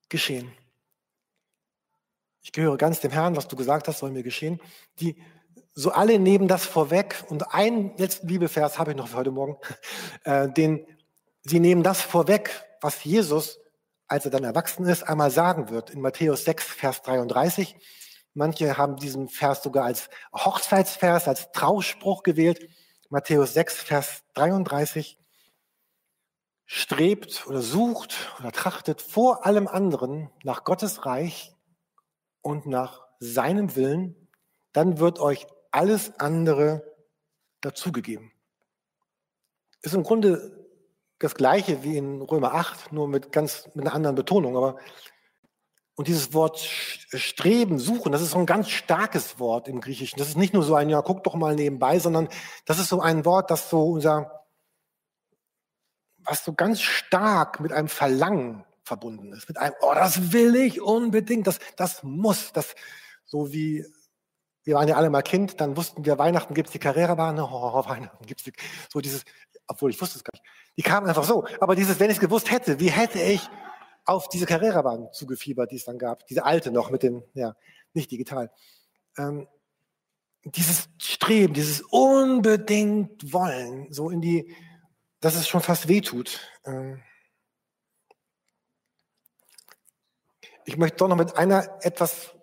geschehen. 0.08 0.52
Ich 2.42 2.52
gehöre 2.52 2.76
ganz 2.76 3.00
dem 3.00 3.12
Herrn, 3.12 3.36
was 3.36 3.46
du 3.46 3.56
gesagt 3.56 3.88
hast, 3.88 3.98
soll 3.98 4.10
mir 4.10 4.22
geschehen. 4.22 4.60
Die 5.00 5.22
so 5.74 5.92
alle 5.92 6.18
nehmen 6.18 6.48
das 6.48 6.64
vorweg 6.64 7.24
und 7.28 7.54
einen 7.54 7.96
letzten 7.96 8.26
Bibelvers 8.26 8.78
habe 8.78 8.92
ich 8.92 8.96
noch 8.96 9.08
für 9.08 9.18
heute 9.18 9.30
Morgen, 9.30 9.56
äh, 10.24 10.48
den 10.48 10.84
sie 11.42 11.60
nehmen 11.60 11.82
das 11.82 12.00
vorweg, 12.00 12.64
was 12.80 13.04
Jesus, 13.04 13.60
als 14.08 14.24
er 14.24 14.30
dann 14.32 14.44
erwachsen 14.44 14.86
ist, 14.86 15.04
einmal 15.04 15.30
sagen 15.30 15.68
wird 15.68 15.90
in 15.90 16.00
Matthäus 16.00 16.44
6, 16.44 16.64
Vers 16.64 17.02
33. 17.02 17.76
Manche 18.34 18.76
haben 18.76 18.96
diesen 18.96 19.28
Vers 19.28 19.62
sogar 19.62 19.84
als 19.84 20.10
Hochzeitsvers, 20.32 21.28
als 21.28 21.52
Trauspruch 21.52 22.22
gewählt. 22.22 22.68
Matthäus 23.08 23.54
6, 23.54 23.82
Vers 23.82 24.22
33 24.34 25.18
strebt 26.70 27.46
oder 27.46 27.62
sucht 27.62 28.14
oder 28.38 28.52
trachtet 28.52 29.00
vor 29.00 29.46
allem 29.46 29.66
anderen 29.66 30.30
nach 30.44 30.64
Gottes 30.64 31.06
Reich 31.06 31.56
und 32.42 32.66
nach 32.66 33.06
seinem 33.20 33.74
Willen, 33.74 34.28
dann 34.74 34.98
wird 34.98 35.18
euch 35.18 35.46
alles 35.70 36.20
andere 36.20 36.84
dazugegeben. 37.62 38.32
Ist 39.80 39.94
im 39.94 40.02
Grunde 40.02 40.68
das 41.18 41.34
Gleiche 41.34 41.82
wie 41.84 41.96
in 41.96 42.20
Römer 42.20 42.52
8, 42.52 42.92
nur 42.92 43.08
mit 43.08 43.32
ganz, 43.32 43.70
mit 43.74 43.86
einer 43.86 43.94
anderen 43.94 44.14
Betonung. 44.16 44.54
Aber, 44.54 44.76
und 45.94 46.06
dieses 46.06 46.34
Wort 46.34 46.58
streben, 46.60 47.78
suchen, 47.78 48.12
das 48.12 48.20
ist 48.20 48.32
so 48.32 48.38
ein 48.38 48.46
ganz 48.46 48.68
starkes 48.68 49.40
Wort 49.40 49.68
im 49.68 49.80
Griechischen. 49.80 50.18
Das 50.18 50.28
ist 50.28 50.36
nicht 50.36 50.52
nur 50.52 50.62
so 50.62 50.74
ein, 50.74 50.90
ja, 50.90 51.00
guck 51.00 51.24
doch 51.24 51.34
mal 51.34 51.54
nebenbei, 51.54 51.98
sondern 51.98 52.28
das 52.66 52.78
ist 52.78 52.90
so 52.90 53.00
ein 53.00 53.24
Wort, 53.24 53.50
das 53.50 53.70
so 53.70 53.88
unser, 53.92 54.37
was 56.28 56.44
so 56.44 56.52
ganz 56.52 56.80
stark 56.80 57.58
mit 57.58 57.72
einem 57.72 57.88
Verlangen 57.88 58.64
verbunden 58.84 59.32
ist. 59.32 59.48
Mit 59.48 59.58
einem, 59.58 59.74
oh, 59.80 59.94
das 59.94 60.32
will 60.32 60.54
ich 60.56 60.80
unbedingt, 60.80 61.46
das, 61.46 61.58
das 61.76 62.02
muss, 62.02 62.52
das, 62.52 62.74
so 63.24 63.52
wie, 63.52 63.84
wir 64.64 64.74
waren 64.74 64.88
ja 64.88 64.96
alle 64.96 65.08
mal 65.08 65.22
Kind, 65.22 65.60
dann 65.60 65.76
wussten 65.76 66.04
wir, 66.04 66.18
Weihnachten 66.18 66.54
gibt's 66.54 66.72
die 66.72 66.78
Carrera-Bahn, 66.78 67.38
oh, 67.40 67.84
Weihnachten 67.86 68.26
gibt's 68.26 68.44
die, 68.44 68.52
so 68.90 69.00
dieses, 69.00 69.24
obwohl 69.66 69.90
ich 69.90 70.00
wusste 70.00 70.18
es 70.18 70.24
gar 70.24 70.32
nicht. 70.34 70.44
Die 70.76 70.82
kamen 70.82 71.08
einfach 71.08 71.24
so. 71.24 71.46
Aber 71.60 71.74
dieses, 71.74 71.98
wenn 71.98 72.10
ich 72.10 72.16
es 72.16 72.20
gewusst 72.20 72.50
hätte, 72.50 72.78
wie 72.78 72.90
hätte 72.90 73.20
ich 73.20 73.48
auf 74.04 74.28
diese 74.28 74.46
Carrera-Bahn 74.46 75.08
zugefiebert, 75.12 75.70
die 75.70 75.76
es 75.76 75.84
dann 75.84 75.98
gab? 75.98 76.26
Diese 76.26 76.44
alte 76.44 76.70
noch 76.70 76.90
mit 76.90 77.02
dem, 77.02 77.22
ja, 77.34 77.54
nicht 77.94 78.10
digital. 78.10 78.50
Ähm, 79.16 79.48
dieses 80.44 80.88
Streben, 80.98 81.52
dieses 81.52 81.82
unbedingt 81.82 83.32
Wollen, 83.32 83.92
so 83.92 84.08
in 84.08 84.20
die, 84.20 84.54
dass 85.20 85.34
es 85.34 85.48
schon 85.48 85.62
fast 85.62 85.88
wehtut. 85.88 86.40
Ähm, 86.64 87.02
ich 90.64 90.76
möchte 90.76 90.98
doch 90.98 91.08
noch 91.08 91.16
mit 91.16 91.36
einer 91.36 91.78
etwas, 91.82 92.34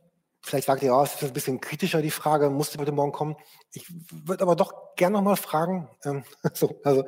vielleicht 0.42 0.68
sagt 0.68 0.82
ihr, 0.82 0.88
ja, 0.88 1.04
es 1.04 1.16
ist 1.16 1.24
ein 1.24 1.34
bisschen 1.34 1.62
kritischer 1.62 2.02
die 2.02 2.12
Frage, 2.12 2.50
musste 2.50 2.80
heute 2.80 2.92
Morgen 2.92 3.12
kommen. 3.12 3.36
Ich 3.72 3.86
würde 4.12 4.44
aber 4.44 4.56
doch 4.56 4.96
gerne 4.96 5.14
noch 5.18 5.24
mal 5.24 5.36
fragen. 5.36 5.90
Ähm, 6.04 6.24
so, 6.54 6.80
also, 6.84 7.06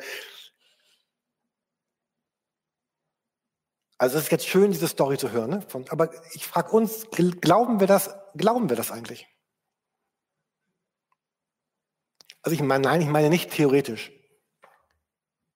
also 3.98 4.18
es 4.18 4.26
ist 4.26 4.32
jetzt 4.32 4.48
schön, 4.48 4.72
diese 4.72 4.88
Story 4.88 5.18
zu 5.18 5.32
hören. 5.32 5.50
Ne? 5.50 5.62
Von, 5.64 5.90
aber 5.90 6.12
ich 6.34 6.46
frage 6.46 6.72
uns, 6.72 7.08
glauben 7.10 7.80
wir 7.80 7.88
das? 7.88 8.16
Glauben 8.36 8.70
wir 8.70 8.78
das 8.78 8.92
eigentlich? 8.92 9.28
Also 12.44 12.54
ich 12.54 12.62
meine, 12.62 12.84
nein, 12.84 13.02
ich 13.02 13.08
meine 13.08 13.30
nicht 13.30 13.52
theoretisch. 13.52 14.12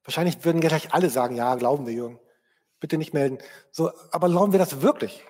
Wahrscheinlich 0.04 0.44
würden 0.44 0.62
gleich 0.62 0.94
alle 0.94 1.10
sagen, 1.10 1.36
ja, 1.36 1.56
glauben 1.56 1.86
wir, 1.86 1.94
Jürgen. 1.94 2.20
Bitte 2.80 2.98
nicht 2.98 3.14
melden. 3.14 3.38
So, 3.72 3.92
aber 4.12 4.30
glauben 4.30 4.52
wir 4.52 4.60
das 4.60 4.82
wirklich? 4.82 5.24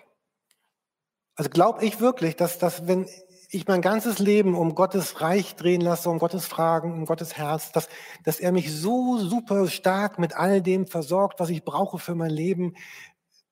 Also 1.35 1.49
glaube 1.49 1.83
ich 1.83 1.99
wirklich, 1.99 2.35
dass, 2.35 2.59
dass 2.59 2.87
wenn 2.87 3.07
ich 3.49 3.67
mein 3.67 3.81
ganzes 3.81 4.19
Leben 4.19 4.55
um 4.55 4.75
Gottes 4.75 5.19
Reich 5.19 5.55
drehen 5.55 5.81
lasse, 5.81 6.09
um 6.09 6.19
Gottes 6.19 6.45
Fragen, 6.45 6.93
um 6.93 7.05
Gottes 7.05 7.35
Herz, 7.35 7.73
dass, 7.73 7.89
dass 8.23 8.39
er 8.39 8.53
mich 8.53 8.73
so 8.73 9.17
super 9.17 9.67
stark 9.67 10.19
mit 10.19 10.33
all 10.35 10.61
dem 10.61 10.87
versorgt, 10.87 11.39
was 11.41 11.49
ich 11.49 11.65
brauche 11.65 11.99
für 11.99 12.15
mein 12.15 12.29
Leben, 12.29 12.75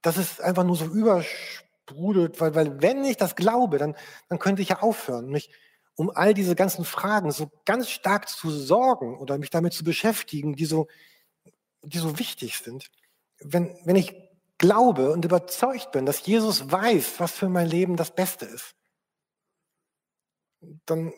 dass 0.01 0.15
es 0.15 0.39
einfach 0.39 0.63
nur 0.63 0.77
so 0.77 0.85
übersprudelt, 0.85 2.39
weil, 2.39 2.55
weil 2.55 2.81
wenn 2.81 3.03
ich 3.03 3.17
das 3.17 3.35
glaube, 3.35 3.77
dann, 3.77 3.95
dann 4.29 4.39
könnte 4.39 4.61
ich 4.61 4.69
ja 4.69 4.81
aufhören, 4.81 5.27
mich 5.29 5.51
um 5.95 6.09
all 6.09 6.33
diese 6.33 6.55
ganzen 6.55 6.85
Fragen 6.85 7.31
so 7.31 7.51
ganz 7.65 7.89
stark 7.89 8.29
zu 8.29 8.49
sorgen 8.49 9.17
oder 9.17 9.37
mich 9.37 9.49
damit 9.49 9.73
zu 9.73 9.83
beschäftigen, 9.83 10.55
die 10.55 10.63
so, 10.63 10.87
die 11.81 11.97
so 11.97 12.19
wichtig 12.19 12.57
sind. 12.57 12.89
Wenn, 13.39 13.77
wenn 13.85 13.95
ich 13.95 14.13
glaube 14.57 15.11
und 15.11 15.25
überzeugt 15.25 15.91
bin, 15.91 16.05
dass 16.05 16.25
Jesus 16.25 16.71
weiß, 16.71 17.19
was 17.19 17.31
für 17.31 17.49
mein 17.49 17.67
Leben 17.67 17.95
das 17.95 18.13
Beste 18.13 18.45
ist, 18.45 18.75
dann 20.85 21.13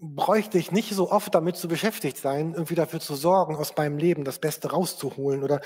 bräuchte 0.00 0.58
ich 0.58 0.70
nicht 0.70 0.92
so 0.92 1.10
oft 1.10 1.34
damit 1.34 1.56
zu 1.56 1.66
beschäftigt 1.66 2.18
sein, 2.18 2.52
irgendwie 2.54 2.74
dafür 2.74 3.00
zu 3.00 3.14
sorgen, 3.14 3.56
aus 3.56 3.76
meinem 3.76 3.98
Leben 3.98 4.24
das 4.24 4.38
Beste 4.38 4.70
rauszuholen 4.70 5.42
oder 5.42 5.60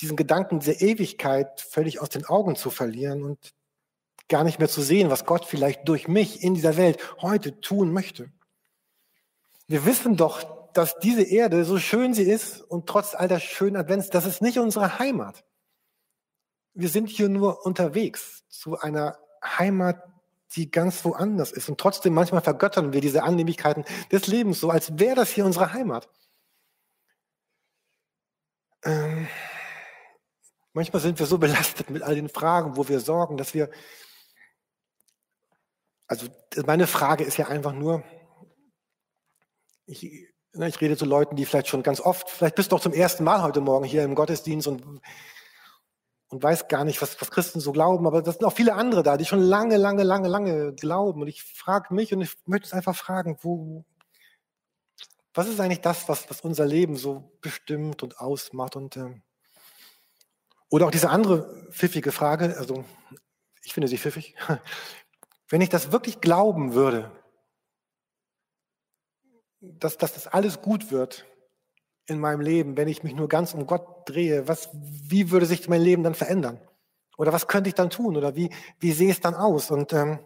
diesen 0.00 0.16
Gedanken 0.16 0.60
der 0.60 0.80
Ewigkeit 0.80 1.60
völlig 1.60 2.00
aus 2.00 2.08
den 2.08 2.24
Augen 2.24 2.56
zu 2.56 2.70
verlieren 2.70 3.22
und 3.22 3.54
gar 4.28 4.42
nicht 4.42 4.58
mehr 4.58 4.68
zu 4.68 4.80
sehen, 4.80 5.10
was 5.10 5.26
Gott 5.26 5.44
vielleicht 5.44 5.86
durch 5.86 6.08
mich 6.08 6.42
in 6.42 6.54
dieser 6.54 6.76
Welt 6.76 6.98
heute 7.20 7.60
tun 7.60 7.92
möchte. 7.92 8.32
Wir 9.66 9.84
wissen 9.84 10.16
doch, 10.16 10.63
dass 10.76 10.98
diese 10.98 11.22
Erde, 11.22 11.64
so 11.64 11.78
schön 11.78 12.14
sie 12.14 12.24
ist 12.24 12.60
und 12.60 12.86
trotz 12.86 13.14
all 13.14 13.28
der 13.28 13.40
schönen 13.40 13.76
Advents, 13.76 14.10
das 14.10 14.26
ist 14.26 14.42
nicht 14.42 14.58
unsere 14.58 14.98
Heimat. 14.98 15.44
Wir 16.74 16.88
sind 16.88 17.08
hier 17.08 17.28
nur 17.28 17.64
unterwegs 17.64 18.44
zu 18.48 18.78
einer 18.78 19.18
Heimat, 19.42 20.02
die 20.56 20.70
ganz 20.70 21.04
woanders 21.04 21.52
ist. 21.52 21.68
Und 21.68 21.78
trotzdem 21.78 22.14
manchmal 22.14 22.42
vergöttern 22.42 22.92
wir 22.92 23.00
diese 23.00 23.22
Annehmlichkeiten 23.22 23.84
des 24.10 24.26
Lebens, 24.26 24.60
so 24.60 24.70
als 24.70 24.98
wäre 24.98 25.16
das 25.16 25.30
hier 25.30 25.44
unsere 25.44 25.72
Heimat. 25.72 26.08
Ähm, 28.84 29.28
manchmal 30.72 31.00
sind 31.00 31.18
wir 31.18 31.26
so 31.26 31.38
belastet 31.38 31.90
mit 31.90 32.02
all 32.02 32.14
den 32.14 32.28
Fragen, 32.28 32.76
wo 32.76 32.88
wir 32.88 33.00
sorgen, 33.00 33.36
dass 33.36 33.54
wir, 33.54 33.70
also 36.06 36.28
meine 36.66 36.86
Frage 36.86 37.24
ist 37.24 37.36
ja 37.36 37.48
einfach 37.48 37.72
nur, 37.72 38.04
ich, 39.86 40.33
ich 40.54 40.80
rede 40.80 40.96
zu 40.96 41.04
Leuten, 41.04 41.36
die 41.36 41.44
vielleicht 41.44 41.68
schon 41.68 41.82
ganz 41.82 42.00
oft, 42.00 42.30
vielleicht 42.30 42.54
bist 42.54 42.72
du 42.72 42.76
auch 42.76 42.80
zum 42.80 42.92
ersten 42.92 43.24
Mal 43.24 43.42
heute 43.42 43.60
Morgen 43.60 43.84
hier 43.84 44.04
im 44.04 44.14
Gottesdienst 44.14 44.68
und 44.68 45.00
und 46.34 46.42
weiß 46.42 46.66
gar 46.66 46.84
nicht, 46.84 47.00
was, 47.00 47.20
was 47.20 47.30
Christen 47.30 47.60
so 47.60 47.70
glauben, 47.70 48.08
aber 48.08 48.20
das 48.20 48.34
sind 48.34 48.44
auch 48.44 48.52
viele 48.52 48.74
andere 48.74 49.04
da, 49.04 49.16
die 49.16 49.24
schon 49.24 49.40
lange, 49.40 49.76
lange, 49.76 50.02
lange, 50.02 50.26
lange 50.26 50.74
glauben. 50.74 51.22
Und 51.22 51.28
ich 51.28 51.44
frage 51.44 51.94
mich 51.94 52.12
und 52.12 52.22
ich 52.22 52.34
möchte 52.44 52.66
es 52.66 52.72
einfach 52.72 52.96
fragen, 52.96 53.38
wo, 53.42 53.84
was 55.32 55.46
ist 55.46 55.60
eigentlich 55.60 55.80
das, 55.80 56.08
was, 56.08 56.28
was 56.28 56.40
unser 56.40 56.66
Leben 56.66 56.96
so 56.96 57.32
bestimmt 57.40 58.02
und 58.02 58.18
ausmacht? 58.18 58.74
Und, 58.74 58.96
äh, 58.96 59.14
oder 60.70 60.86
auch 60.86 60.90
diese 60.90 61.10
andere 61.10 61.68
pfiffige 61.70 62.10
Frage, 62.10 62.56
also 62.58 62.84
ich 63.62 63.72
finde 63.72 63.86
sie 63.86 63.98
pfiffig, 63.98 64.34
wenn 65.48 65.60
ich 65.60 65.68
das 65.68 65.92
wirklich 65.92 66.20
glauben 66.20 66.74
würde, 66.74 67.12
dass, 69.78 69.98
dass 69.98 70.14
das 70.14 70.26
alles 70.26 70.62
gut 70.62 70.90
wird, 70.90 71.26
in 72.06 72.18
meinem 72.18 72.40
Leben, 72.40 72.76
wenn 72.76 72.88
ich 72.88 73.02
mich 73.02 73.14
nur 73.14 73.28
ganz 73.28 73.54
um 73.54 73.66
Gott 73.66 74.08
drehe? 74.08 74.46
Was, 74.46 74.68
wie 74.72 75.30
würde 75.30 75.46
sich 75.46 75.68
mein 75.68 75.80
Leben 75.80 76.02
dann 76.02 76.14
verändern? 76.14 76.60
Oder 77.16 77.32
was 77.32 77.46
könnte 77.46 77.68
ich 77.68 77.74
dann 77.74 77.90
tun? 77.90 78.16
Oder 78.16 78.36
wie, 78.36 78.50
wie 78.80 78.92
sehe 78.92 79.10
es 79.10 79.20
dann 79.20 79.34
aus? 79.34 79.70
Und 79.70 79.92
ähm, 79.92 80.18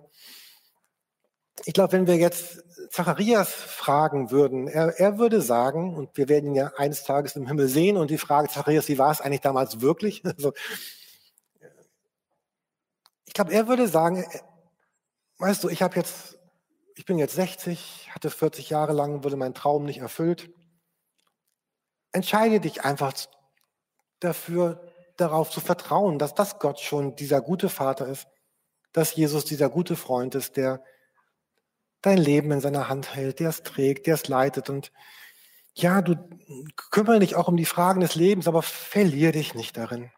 ich 1.64 1.74
glaube, 1.74 1.92
wenn 1.92 2.07
wir 2.07 2.16
jetzt 2.16 2.64
Zacharias 2.90 3.53
fragen 3.53 4.31
würden, 4.31 4.68
er, 4.68 4.98
er 4.98 5.18
würde 5.18 5.40
sagen, 5.40 5.94
und 5.94 6.16
wir 6.16 6.29
werden 6.29 6.46
ihn 6.46 6.55
ja 6.55 6.72
eines 6.77 7.05
Tages 7.05 7.37
im 7.37 7.46
Himmel 7.46 7.68
sehen, 7.68 7.96
und 7.96 8.11
die 8.11 8.18
Frage, 8.18 8.48
Zacharias, 8.48 8.88
wie 8.88 8.98
war 8.98 9.11
es 9.11 9.20
eigentlich 9.20 9.40
damals 9.40 9.81
wirklich? 9.81 10.22
Also, 10.38 10.53
ich 13.27 13.35
glaube, 13.35 13.53
er 13.53 13.68
würde 13.68 13.88
sagen, 13.88 14.22
äh, 14.22 14.38
weißt 15.38 15.62
du, 15.62 15.68
ich 15.68 15.83
habe 15.83 15.96
jetzt, 15.96 16.38
ich 16.98 17.04
bin 17.04 17.16
jetzt 17.16 17.37
60, 17.37 18.11
hatte 18.12 18.28
40 18.28 18.70
Jahre 18.70 18.92
lang, 18.92 19.22
wurde 19.22 19.37
mein 19.37 19.54
Traum 19.54 19.84
nicht 19.84 19.98
erfüllt. 19.98 20.50
Entscheide 22.11 22.58
dich 22.58 22.84
einfach 22.84 23.12
dafür, 24.18 24.92
darauf 25.16 25.48
zu 25.48 25.61
vertrauen, 25.61 26.18
dass 26.18 26.34
das 26.34 26.58
Gott 26.58 26.80
schon 26.80 27.14
dieser 27.14 27.40
gute 27.40 27.68
Vater 27.68 28.08
ist, 28.08 28.26
dass 28.92 29.14
Jesus 29.14 29.44
dieser 29.44 29.68
gute 29.68 29.94
Freund 29.94 30.34
ist, 30.34 30.56
der 30.56 30.82
dein 32.02 32.18
Leben 32.18 32.50
in 32.50 32.61
seiner 32.61 32.88
Hand 32.88 33.14
hält, 33.14 33.38
der 33.38 33.50
es 33.50 33.62
trägt, 33.62 34.08
der 34.08 34.14
es 34.14 34.26
leitet. 34.26 34.68
Und 34.68 34.90
ja, 35.74 36.02
du 36.02 36.16
kümmere 36.90 37.20
dich 37.20 37.37
auch 37.37 37.46
um 37.46 37.56
die 37.56 37.64
Fragen 37.64 38.00
des 38.00 38.16
Lebens, 38.16 38.48
aber 38.48 38.62
verlier 38.62 39.30
dich 39.30 39.54
nicht 39.54 39.76
darin. 39.76 40.11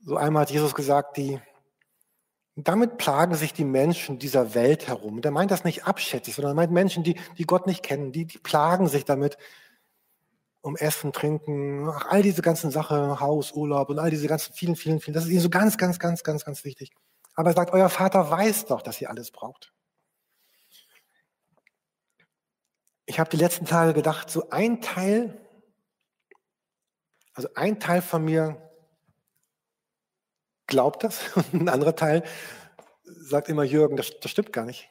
So 0.00 0.18
einmal 0.18 0.42
hat 0.42 0.50
Jesus 0.50 0.74
gesagt, 0.74 1.16
die, 1.16 1.40
damit 2.56 2.96
plagen 2.96 3.34
sich 3.34 3.52
die 3.52 3.64
Menschen 3.64 4.18
dieser 4.18 4.54
Welt 4.54 4.88
herum. 4.88 5.20
Der 5.20 5.30
meint 5.30 5.50
das 5.50 5.64
nicht 5.64 5.84
abschätzig, 5.84 6.34
sondern 6.34 6.52
er 6.52 6.56
meint 6.56 6.72
Menschen, 6.72 7.04
die, 7.04 7.20
die 7.36 7.44
Gott 7.44 7.66
nicht 7.66 7.82
kennen, 7.82 8.12
die, 8.12 8.24
die 8.24 8.38
plagen 8.38 8.88
sich 8.88 9.04
damit, 9.04 9.36
um 10.62 10.74
Essen, 10.74 11.12
Trinken, 11.12 11.88
all 11.88 12.22
diese 12.22 12.42
ganzen 12.42 12.70
Sachen, 12.70 13.20
Haus, 13.20 13.52
Urlaub 13.52 13.90
und 13.90 13.98
all 13.98 14.10
diese 14.10 14.26
ganzen 14.26 14.52
vielen, 14.54 14.74
vielen, 14.74 15.00
vielen. 15.00 15.14
Das 15.14 15.24
ist 15.24 15.30
ihnen 15.30 15.40
so 15.40 15.50
ganz, 15.50 15.76
ganz, 15.76 15.98
ganz, 15.98 16.24
ganz, 16.24 16.44
ganz 16.44 16.64
wichtig. 16.64 16.90
Aber 17.34 17.50
er 17.50 17.54
sagt, 17.54 17.72
euer 17.72 17.90
Vater 17.90 18.30
weiß 18.30 18.64
doch, 18.64 18.82
dass 18.82 19.00
ihr 19.00 19.10
alles 19.10 19.30
braucht. 19.30 19.72
Ich 23.04 23.20
habe 23.20 23.30
die 23.30 23.36
letzten 23.36 23.66
Tage 23.66 23.92
gedacht, 23.92 24.30
so 24.30 24.50
ein 24.50 24.80
Teil, 24.80 25.38
also 27.34 27.48
ein 27.54 27.78
Teil 27.78 28.02
von 28.02 28.24
mir 28.24 28.65
glaubt 30.66 31.04
das 31.04 31.20
und 31.36 31.54
ein 31.54 31.68
anderer 31.68 31.96
Teil 31.96 32.22
sagt 33.04 33.48
immer, 33.48 33.62
Jürgen, 33.62 33.96
das, 33.96 34.12
das 34.20 34.30
stimmt 34.30 34.52
gar 34.52 34.64
nicht. 34.64 34.88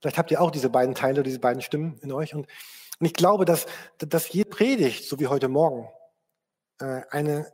Vielleicht 0.00 0.18
habt 0.18 0.30
ihr 0.30 0.40
auch 0.40 0.50
diese 0.50 0.70
beiden 0.70 0.94
Teile, 0.94 1.22
diese 1.22 1.40
beiden 1.40 1.62
Stimmen 1.62 1.98
in 2.02 2.12
euch. 2.12 2.34
Und 2.34 2.46
und 2.98 3.06
ich 3.06 3.14
glaube, 3.14 3.44
dass, 3.44 3.66
dass 3.98 4.32
jede 4.32 4.50
Predigt, 4.50 5.04
so 5.04 5.20
wie 5.20 5.28
heute 5.28 5.48
Morgen, 5.48 5.88
äh, 6.80 7.02
eine, 7.10 7.52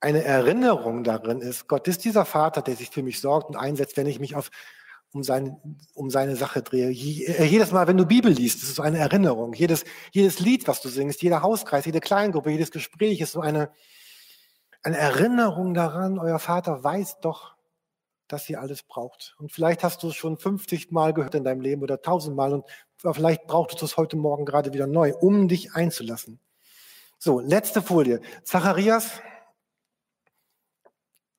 eine 0.00 0.22
Erinnerung 0.22 1.04
darin 1.04 1.40
ist. 1.40 1.66
Gott 1.68 1.88
ist 1.88 2.04
dieser 2.04 2.24
Vater, 2.24 2.62
der 2.62 2.76
sich 2.76 2.90
für 2.90 3.02
mich 3.02 3.20
sorgt 3.20 3.48
und 3.48 3.56
einsetzt, 3.56 3.96
wenn 3.96 4.06
ich 4.06 4.20
mich 4.20 4.36
auf, 4.36 4.50
um, 5.12 5.24
sein, 5.24 5.56
um 5.94 6.10
seine 6.10 6.36
Sache 6.36 6.62
drehe. 6.62 6.90
Äh, 6.90 7.44
jedes 7.44 7.72
Mal, 7.72 7.88
wenn 7.88 7.96
du 7.96 8.06
Bibel 8.06 8.30
liest, 8.30 8.62
ist 8.62 8.70
es 8.70 8.76
so 8.76 8.82
eine 8.82 8.98
Erinnerung. 8.98 9.52
Jedes, 9.54 9.84
jedes 10.12 10.38
Lied, 10.38 10.68
was 10.68 10.80
du 10.80 10.88
singst, 10.88 11.22
jeder 11.22 11.42
Hauskreis, 11.42 11.86
jede 11.86 12.00
Kleingruppe, 12.00 12.50
jedes 12.50 12.70
Gespräch 12.70 13.20
ist 13.20 13.32
so 13.32 13.40
eine, 13.40 13.72
eine 14.84 14.98
Erinnerung 14.98 15.74
daran, 15.74 16.18
euer 16.18 16.38
Vater 16.38 16.84
weiß 16.84 17.20
doch, 17.20 17.56
dass 18.28 18.48
ihr 18.48 18.60
alles 18.60 18.82
braucht. 18.82 19.34
Und 19.38 19.50
vielleicht 19.50 19.82
hast 19.82 20.02
du 20.02 20.08
es 20.08 20.14
schon 20.14 20.36
50 20.36 20.90
Mal 20.90 21.14
gehört 21.14 21.34
in 21.34 21.44
deinem 21.44 21.60
Leben 21.60 21.82
oder 21.82 21.94
1000 21.94 22.36
Mal 22.36 22.52
und 22.52 22.66
vielleicht 22.98 23.46
brauchtest 23.46 23.80
du 23.82 23.86
es 23.86 23.96
heute 23.96 24.16
Morgen 24.16 24.44
gerade 24.44 24.72
wieder 24.72 24.86
neu, 24.86 25.14
um 25.14 25.48
dich 25.48 25.74
einzulassen. 25.74 26.38
So, 27.18 27.40
letzte 27.40 27.80
Folie. 27.80 28.20
Zacharias, 28.42 29.20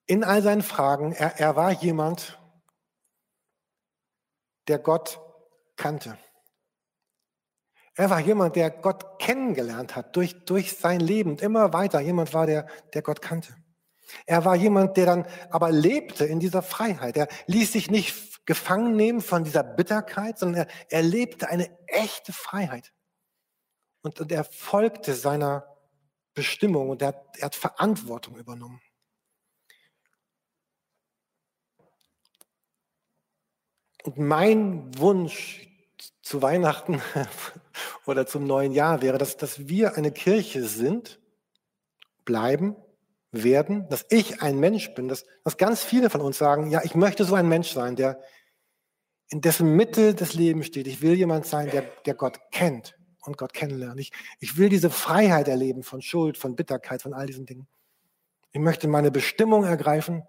in 0.06 0.24
all 0.24 0.42
seinen 0.42 0.62
Fragen, 0.62 1.12
er, 1.12 1.38
er 1.38 1.56
war 1.56 1.70
jemand, 1.70 2.40
der 4.68 4.78
Gott 4.78 5.20
kannte. 5.76 6.18
Er 7.96 8.10
war 8.10 8.20
jemand, 8.20 8.56
der 8.56 8.70
Gott 8.70 9.18
kennengelernt 9.18 9.96
hat 9.96 10.14
durch, 10.14 10.44
durch 10.44 10.76
sein 10.76 11.00
Leben 11.00 11.30
und 11.30 11.42
immer 11.42 11.72
weiter 11.72 12.00
jemand 12.00 12.34
war, 12.34 12.46
der, 12.46 12.66
der 12.92 13.00
Gott 13.00 13.22
kannte. 13.22 13.56
Er 14.26 14.44
war 14.44 14.54
jemand, 14.54 14.98
der 14.98 15.06
dann 15.06 15.26
aber 15.50 15.72
lebte 15.72 16.26
in 16.26 16.38
dieser 16.38 16.62
Freiheit. 16.62 17.16
Er 17.16 17.26
ließ 17.46 17.72
sich 17.72 17.90
nicht 17.90 18.44
gefangen 18.44 18.96
nehmen 18.96 19.22
von 19.22 19.44
dieser 19.44 19.64
Bitterkeit, 19.64 20.38
sondern 20.38 20.66
er, 20.66 20.68
er 20.90 21.02
lebte 21.02 21.48
eine 21.48 21.70
echte 21.88 22.34
Freiheit. 22.34 22.92
Und, 24.02 24.20
und 24.20 24.30
er 24.30 24.44
folgte 24.44 25.14
seiner 25.14 25.66
Bestimmung 26.34 26.90
und 26.90 27.00
er 27.00 27.24
er 27.38 27.46
hat 27.46 27.54
Verantwortung 27.54 28.36
übernommen. 28.36 28.80
Und 34.04 34.18
mein 34.18 34.96
Wunsch 34.98 35.66
zu 36.26 36.42
Weihnachten 36.42 37.00
oder 38.06 38.26
zum 38.26 38.48
neuen 38.48 38.72
Jahr 38.72 39.00
wäre, 39.00 39.16
dass, 39.16 39.36
dass 39.36 39.68
wir 39.68 39.96
eine 39.96 40.10
Kirche 40.10 40.64
sind, 40.64 41.20
bleiben, 42.24 42.74
werden, 43.30 43.88
dass 43.90 44.04
ich 44.10 44.42
ein 44.42 44.58
Mensch 44.58 44.92
bin, 44.94 45.06
dass, 45.06 45.24
dass 45.44 45.56
ganz 45.56 45.84
viele 45.84 46.10
von 46.10 46.20
uns 46.20 46.36
sagen, 46.36 46.68
ja, 46.70 46.82
ich 46.82 46.96
möchte 46.96 47.24
so 47.24 47.36
ein 47.36 47.48
Mensch 47.48 47.70
sein, 47.70 47.94
der 47.94 48.20
in 49.28 49.40
dessen 49.40 49.76
Mitte 49.76 50.14
des 50.14 50.34
Lebens 50.34 50.66
steht. 50.66 50.88
Ich 50.88 51.00
will 51.00 51.14
jemand 51.14 51.46
sein, 51.46 51.70
der, 51.70 51.82
der 51.82 52.14
Gott 52.14 52.40
kennt 52.50 52.98
und 53.20 53.36
Gott 53.36 53.52
kennenlernen. 53.52 53.98
Ich, 53.98 54.10
ich 54.40 54.56
will 54.56 54.68
diese 54.68 54.90
Freiheit 54.90 55.46
erleben 55.46 55.84
von 55.84 56.02
Schuld, 56.02 56.38
von 56.38 56.56
Bitterkeit, 56.56 57.02
von 57.02 57.14
all 57.14 57.26
diesen 57.26 57.46
Dingen. 57.46 57.68
Ich 58.50 58.60
möchte 58.60 58.88
meine 58.88 59.12
Bestimmung 59.12 59.62
ergreifen 59.62 60.24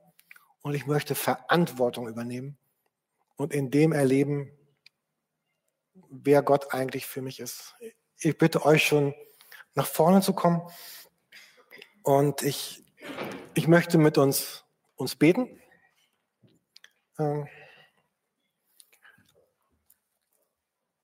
und 0.61 0.75
ich 0.75 0.85
möchte 0.85 1.15
Verantwortung 1.15 2.07
übernehmen 2.07 2.55
und 3.35 3.51
in 3.51 3.71
dem 3.71 3.93
erleben, 3.93 4.51
wer 6.09 6.41
Gott 6.43 6.73
eigentlich 6.73 7.05
für 7.05 7.21
mich 7.21 7.39
ist. 7.39 7.75
Ich 8.19 8.37
bitte 8.37 8.65
euch 8.65 8.85
schon 8.85 9.13
nach 9.75 9.87
vorne 9.87 10.21
zu 10.21 10.33
kommen 10.33 10.61
und 12.03 12.41
ich, 12.41 12.83
ich 13.53 13.67
möchte 13.67 13.97
mit 13.97 14.17
uns, 14.17 14.65
uns 14.95 15.15
beten. 15.15 15.61
Ähm, 17.19 17.47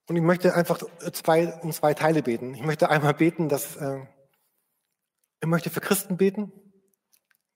Und 0.08 0.18
ich 0.18 0.22
möchte 0.22 0.54
einfach 0.54 0.84
zwei, 1.13 1.54
um 1.62 1.72
zwei 1.72 1.94
Teile 1.94 2.22
beten. 2.22 2.54
Ich 2.54 2.62
möchte 2.62 2.89
einmal 2.89 3.13
beten, 3.13 3.48
dass 3.48 3.78
äh, 3.78 4.06
ich 5.42 5.48
möchte 5.48 5.70
für 5.70 5.80
Christen 5.80 6.18
beten, 6.18 6.52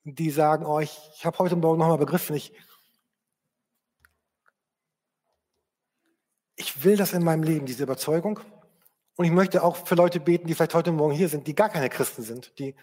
die 0.03 0.31
sagen, 0.31 0.65
oh, 0.65 0.79
ich, 0.79 0.97
ich 1.15 1.25
habe 1.25 1.37
heute 1.39 1.57
Morgen 1.57 1.77
nochmal 1.77 1.97
begriffen, 1.97 2.35
ich, 2.35 2.53
ich 6.57 6.83
will 6.83 6.97
das 6.97 7.13
in 7.13 7.23
meinem 7.23 7.43
Leben, 7.43 7.65
diese 7.65 7.83
Überzeugung. 7.83 8.39
Und 9.15 9.25
ich 9.25 9.31
möchte 9.31 9.63
auch 9.63 9.87
für 9.87 9.95
Leute 9.95 10.19
beten, 10.19 10.47
die 10.47 10.55
vielleicht 10.55 10.73
heute 10.73 10.91
Morgen 10.91 11.13
hier 11.13 11.29
sind, 11.29 11.47
die 11.47 11.55
gar 11.55 11.69
keine 11.69 11.89
Christen 11.89 12.23
sind, 12.23 12.57
die 12.59 12.75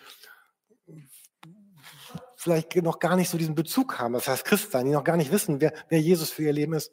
vielleicht 2.36 2.74
noch 2.76 2.98
gar 2.98 3.16
nicht 3.16 3.30
so 3.30 3.38
diesen 3.38 3.54
Bezug 3.54 3.98
haben, 3.98 4.14
das 4.14 4.28
heißt 4.28 4.44
Christ 4.44 4.70
sein, 4.70 4.86
die 4.86 4.92
noch 4.92 5.04
gar 5.04 5.16
nicht 5.16 5.32
wissen, 5.32 5.60
wer, 5.60 5.72
wer 5.88 6.00
Jesus 6.00 6.30
für 6.30 6.42
ihr 6.42 6.52
Leben 6.52 6.74
ist. 6.74 6.92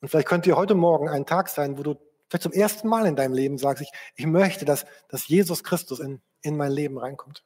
Und 0.00 0.08
vielleicht 0.08 0.28
könnte 0.28 0.50
dir 0.50 0.56
heute 0.56 0.74
Morgen 0.74 1.08
ein 1.08 1.26
Tag 1.26 1.48
sein, 1.48 1.78
wo 1.78 1.82
du 1.82 1.96
vielleicht 2.28 2.42
zum 2.42 2.52
ersten 2.52 2.88
Mal 2.88 3.06
in 3.06 3.16
deinem 3.16 3.32
Leben 3.32 3.58
sagst, 3.58 3.82
ich, 3.82 3.90
ich 4.16 4.26
möchte, 4.26 4.64
dass, 4.64 4.84
dass 5.08 5.26
Jesus 5.28 5.64
Christus 5.64 6.00
in, 6.00 6.20
in 6.42 6.56
mein 6.56 6.72
Leben 6.72 6.98
reinkommt. 6.98 7.44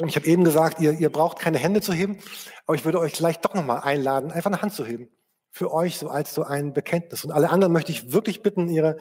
Und 0.00 0.08
ich 0.08 0.16
habe 0.16 0.26
eben 0.26 0.44
gesagt, 0.44 0.80
ihr, 0.80 0.92
ihr 0.92 1.10
braucht 1.10 1.38
keine 1.38 1.58
Hände 1.58 1.80
zu 1.80 1.92
heben, 1.92 2.18
aber 2.66 2.74
ich 2.74 2.84
würde 2.84 2.98
euch 2.98 3.12
gleich 3.12 3.38
doch 3.40 3.54
nochmal 3.54 3.80
einladen, 3.80 4.30
einfach 4.30 4.50
eine 4.50 4.62
Hand 4.62 4.74
zu 4.74 4.84
heben. 4.84 5.10
Für 5.50 5.72
euch 5.72 5.98
so 5.98 6.08
als 6.08 6.34
so 6.34 6.42
ein 6.42 6.72
Bekenntnis. 6.72 7.24
Und 7.24 7.32
alle 7.32 7.50
anderen 7.50 7.72
möchte 7.72 7.92
ich 7.92 8.12
wirklich 8.12 8.42
bitten, 8.42 8.68
ihre 8.68 8.98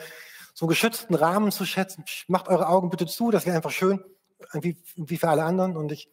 so 0.53 0.67
geschützten 0.67 1.15
Rahmen 1.15 1.51
zu 1.51 1.65
schätzen. 1.65 2.05
Macht 2.27 2.47
eure 2.47 2.69
Augen 2.69 2.89
bitte 2.89 3.05
zu, 3.05 3.29
das 3.29 3.45
wäre 3.45 3.57
einfach 3.57 3.71
schön, 3.71 4.03
wie, 4.53 4.77
für 5.17 5.27
alle 5.27 5.43
anderen. 5.43 5.75
Und 5.75 5.91
ich 5.91 6.09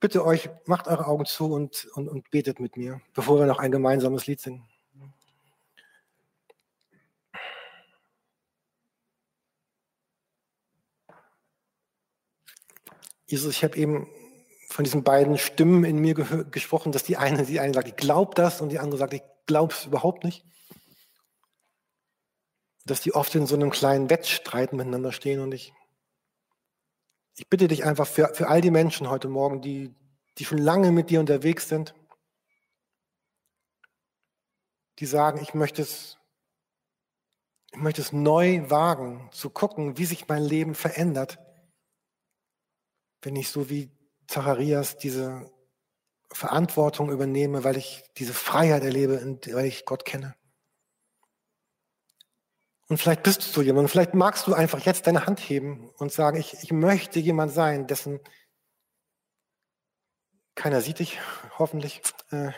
bitte 0.00 0.24
euch, 0.24 0.50
macht 0.66 0.88
eure 0.88 1.06
Augen 1.06 1.26
zu 1.26 1.52
und, 1.52 1.86
und, 1.94 2.08
und 2.08 2.30
betet 2.30 2.60
mit 2.60 2.76
mir, 2.76 3.00
bevor 3.14 3.38
wir 3.38 3.46
noch 3.46 3.58
ein 3.58 3.70
gemeinsames 3.70 4.26
Lied 4.26 4.40
singen. 4.40 4.66
Jesus, 13.26 13.54
ich 13.54 13.62
habe 13.62 13.76
eben 13.76 14.08
von 14.80 14.84
diesen 14.84 15.04
beiden 15.04 15.36
Stimmen 15.36 15.84
in 15.84 15.98
mir 15.98 16.14
gesprochen, 16.14 16.90
dass 16.90 17.02
die 17.02 17.18
eine, 17.18 17.44
die 17.44 17.60
eine 17.60 17.74
sagt, 17.74 17.88
ich 17.88 17.96
glaube 17.96 18.34
das 18.34 18.62
und 18.62 18.70
die 18.70 18.78
andere 18.78 18.96
sagt, 18.96 19.12
ich 19.12 19.22
glaube 19.44 19.74
es 19.74 19.84
überhaupt 19.84 20.24
nicht. 20.24 20.42
Dass 22.86 23.02
die 23.02 23.12
oft 23.14 23.34
in 23.34 23.46
so 23.46 23.56
einem 23.56 23.68
kleinen 23.68 24.08
Wettstreit 24.08 24.72
miteinander 24.72 25.12
stehen 25.12 25.40
und 25.40 25.52
ich 25.52 25.74
ich 27.36 27.46
bitte 27.48 27.68
dich 27.68 27.84
einfach 27.84 28.06
für, 28.06 28.32
für 28.32 28.48
all 28.48 28.62
die 28.62 28.70
Menschen 28.70 29.10
heute 29.10 29.28
Morgen, 29.28 29.60
die, 29.60 29.94
die 30.38 30.46
schon 30.46 30.56
lange 30.56 30.92
mit 30.92 31.10
dir 31.10 31.20
unterwegs 31.20 31.68
sind, 31.68 31.94
die 34.98 35.06
sagen, 35.06 35.42
ich 35.42 35.52
möchte 35.52 35.82
es, 35.82 36.16
ich 37.72 37.80
möchte 37.80 38.00
es 38.00 38.12
neu 38.12 38.70
wagen, 38.70 39.28
zu 39.30 39.50
gucken, 39.50 39.98
wie 39.98 40.06
sich 40.06 40.26
mein 40.26 40.42
Leben 40.42 40.74
verändert, 40.74 41.38
wenn 43.20 43.36
ich 43.36 43.50
so 43.50 43.68
wie 43.68 43.99
Zacharias 44.30 44.96
diese 44.96 45.50
Verantwortung 46.32 47.10
übernehme, 47.10 47.64
weil 47.64 47.76
ich 47.76 48.04
diese 48.16 48.32
Freiheit 48.32 48.84
erlebe, 48.84 49.20
weil 49.52 49.66
ich 49.66 49.84
Gott 49.84 50.04
kenne. 50.04 50.36
Und 52.88 52.98
vielleicht 52.98 53.24
bist 53.24 53.42
du 53.42 53.46
so 53.46 53.62
jemand, 53.62 53.90
vielleicht 53.90 54.14
magst 54.14 54.46
du 54.46 54.54
einfach 54.54 54.78
jetzt 54.80 55.08
deine 55.08 55.26
Hand 55.26 55.40
heben 55.40 55.90
und 55.98 56.12
sagen, 56.12 56.36
ich, 56.38 56.54
ich 56.62 56.70
möchte 56.70 57.18
jemand 57.18 57.52
sein, 57.52 57.88
dessen 57.88 58.20
keiner 60.54 60.80
sieht 60.80 61.00
dich, 61.00 61.18
hoffentlich. 61.58 62.00
Äh, 62.30 62.52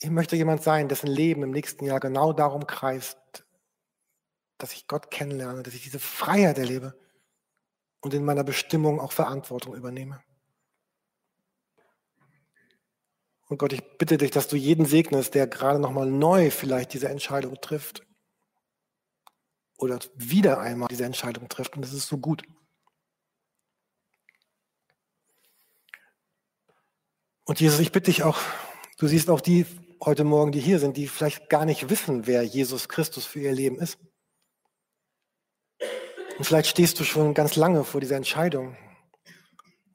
ich 0.00 0.10
möchte 0.10 0.34
jemand 0.34 0.64
sein, 0.64 0.88
dessen 0.88 1.06
Leben 1.06 1.44
im 1.44 1.52
nächsten 1.52 1.84
Jahr 1.84 2.00
genau 2.00 2.32
darum 2.32 2.66
kreist, 2.66 3.18
dass 4.58 4.72
ich 4.72 4.88
Gott 4.88 5.12
kennenlerne, 5.12 5.62
dass 5.62 5.74
ich 5.74 5.82
diese 5.82 6.00
Freiheit 6.00 6.58
erlebe 6.58 6.98
und 8.02 8.12
in 8.12 8.24
meiner 8.24 8.44
Bestimmung 8.44 9.00
auch 9.00 9.12
Verantwortung 9.12 9.74
übernehme. 9.74 10.22
Und 13.48 13.58
Gott, 13.58 13.72
ich 13.72 13.82
bitte 13.98 14.18
dich, 14.18 14.30
dass 14.30 14.48
du 14.48 14.56
jeden 14.56 14.86
segnest, 14.86 15.34
der 15.34 15.46
gerade 15.46 15.78
nochmal 15.78 16.06
neu 16.06 16.50
vielleicht 16.50 16.92
diese 16.92 17.08
Entscheidung 17.08 17.60
trifft 17.60 18.02
oder 19.76 19.98
wieder 20.14 20.60
einmal 20.60 20.88
diese 20.88 21.04
Entscheidung 21.04 21.48
trifft. 21.48 21.76
Und 21.76 21.82
das 21.82 21.92
ist 21.92 22.08
so 22.08 22.18
gut. 22.18 22.42
Und 27.44 27.60
Jesus, 27.60 27.80
ich 27.80 27.92
bitte 27.92 28.10
dich 28.10 28.22
auch, 28.22 28.38
du 28.98 29.06
siehst 29.06 29.28
auch 29.28 29.40
die 29.40 29.66
heute 30.00 30.24
Morgen, 30.24 30.52
die 30.52 30.60
hier 30.60 30.78
sind, 30.78 30.96
die 30.96 31.06
vielleicht 31.06 31.48
gar 31.48 31.64
nicht 31.64 31.90
wissen, 31.90 32.26
wer 32.26 32.42
Jesus 32.42 32.88
Christus 32.88 33.26
für 33.26 33.40
ihr 33.40 33.52
Leben 33.52 33.78
ist. 33.78 33.98
Und 36.38 36.44
vielleicht 36.44 36.68
stehst 36.68 36.98
du 36.98 37.04
schon 37.04 37.34
ganz 37.34 37.56
lange 37.56 37.84
vor 37.84 38.00
dieser 38.00 38.16
Entscheidung. 38.16 38.76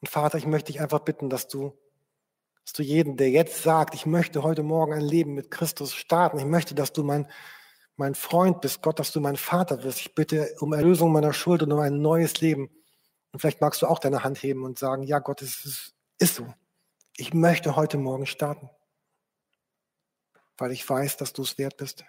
Und 0.02 0.10
Vater, 0.10 0.38
ich 0.38 0.45
möchte 0.45 0.71
dich 0.71 0.82
einfach 0.82 1.00
bitten, 1.00 1.30
dass 1.30 1.47
du, 1.47 1.73
dass 2.63 2.73
du 2.73 2.84
jeden, 2.84 3.17
der 3.17 3.30
jetzt 3.30 3.63
sagt, 3.63 3.95
ich 3.95 4.06
möchte 4.06 4.43
heute 4.43 4.63
Morgen 4.63 4.93
ein 4.93 5.02
Leben 5.02 5.34
mit 5.34 5.52
Christus 5.52 5.93
starten, 5.93 6.38
ich 6.38 6.45
möchte, 6.45 6.76
dass 6.76 6.93
du 6.93 7.04
mein 7.04 7.28
mein 7.97 8.13
Freund 8.15 8.62
bist, 8.62 8.82
Gott, 8.84 9.00
dass 9.00 9.12
du 9.12 9.19
mein 9.19 9.36
Vater 9.36 9.84
wirst. 9.84 10.00
Ich 10.00 10.15
bitte 10.15 10.56
um 10.60 10.71
Erlösung 10.71 11.12
meiner 11.12 11.34
Schuld 11.34 11.63
und 11.63 11.71
um 11.71 11.80
ein 11.80 12.00
neues 12.02 12.39
Leben. 12.39 12.69
Und 13.32 13.39
vielleicht 13.39 13.60
magst 13.60 13.82
du 13.82 13.88
auch 13.88 14.00
deine 14.00 14.23
Hand 14.23 14.41
heben 14.41 14.63
und 14.63 14.80
sagen, 14.80 15.04
ja 15.04 15.19
Gott, 15.19 15.41
es 15.41 15.65
ist, 15.65 15.95
ist 16.19 16.36
so. 16.36 16.54
Ich 17.17 17.34
möchte 17.34 17.76
heute 17.76 17.97
Morgen 17.97 18.28
starten, 18.28 18.69
weil 20.58 20.71
ich 20.71 20.88
weiß, 20.88 21.17
dass 21.17 21.34
du 21.34 21.41
es 21.41 21.58
wert 21.58 21.78
bist. 21.78 22.06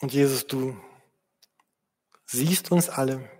Und 0.00 0.12
Jesus, 0.12 0.46
du 0.46 0.76
siehst 2.26 2.70
uns 2.72 2.88
alle. 2.88 3.30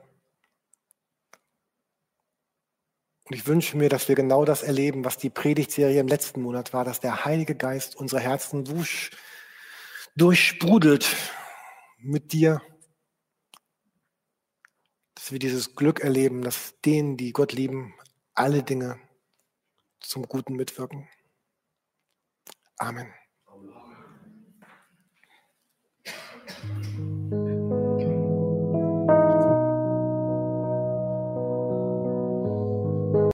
Und 3.24 3.36
ich 3.36 3.46
wünsche 3.46 3.76
mir, 3.76 3.88
dass 3.88 4.08
wir 4.08 4.14
genau 4.14 4.44
das 4.44 4.62
erleben, 4.62 5.04
was 5.04 5.16
die 5.16 5.30
Predigtserie 5.30 6.00
im 6.00 6.08
letzten 6.08 6.42
Monat 6.42 6.72
war, 6.72 6.84
dass 6.84 7.00
der 7.00 7.24
Heilige 7.24 7.54
Geist 7.54 7.96
unsere 7.96 8.20
Herzen 8.20 8.64
durch, 8.64 9.10
durchsprudelt 10.16 11.06
mit 11.98 12.32
dir, 12.32 12.60
dass 15.14 15.30
wir 15.30 15.38
dieses 15.38 15.76
Glück 15.76 16.00
erleben, 16.00 16.42
dass 16.42 16.80
denen, 16.80 17.16
die 17.16 17.32
Gott 17.32 17.52
lieben, 17.52 17.94
alle 18.34 18.62
Dinge 18.62 18.98
zum 20.00 20.26
Guten 20.26 20.54
mitwirken. 20.54 21.08
Amen. 22.78 23.19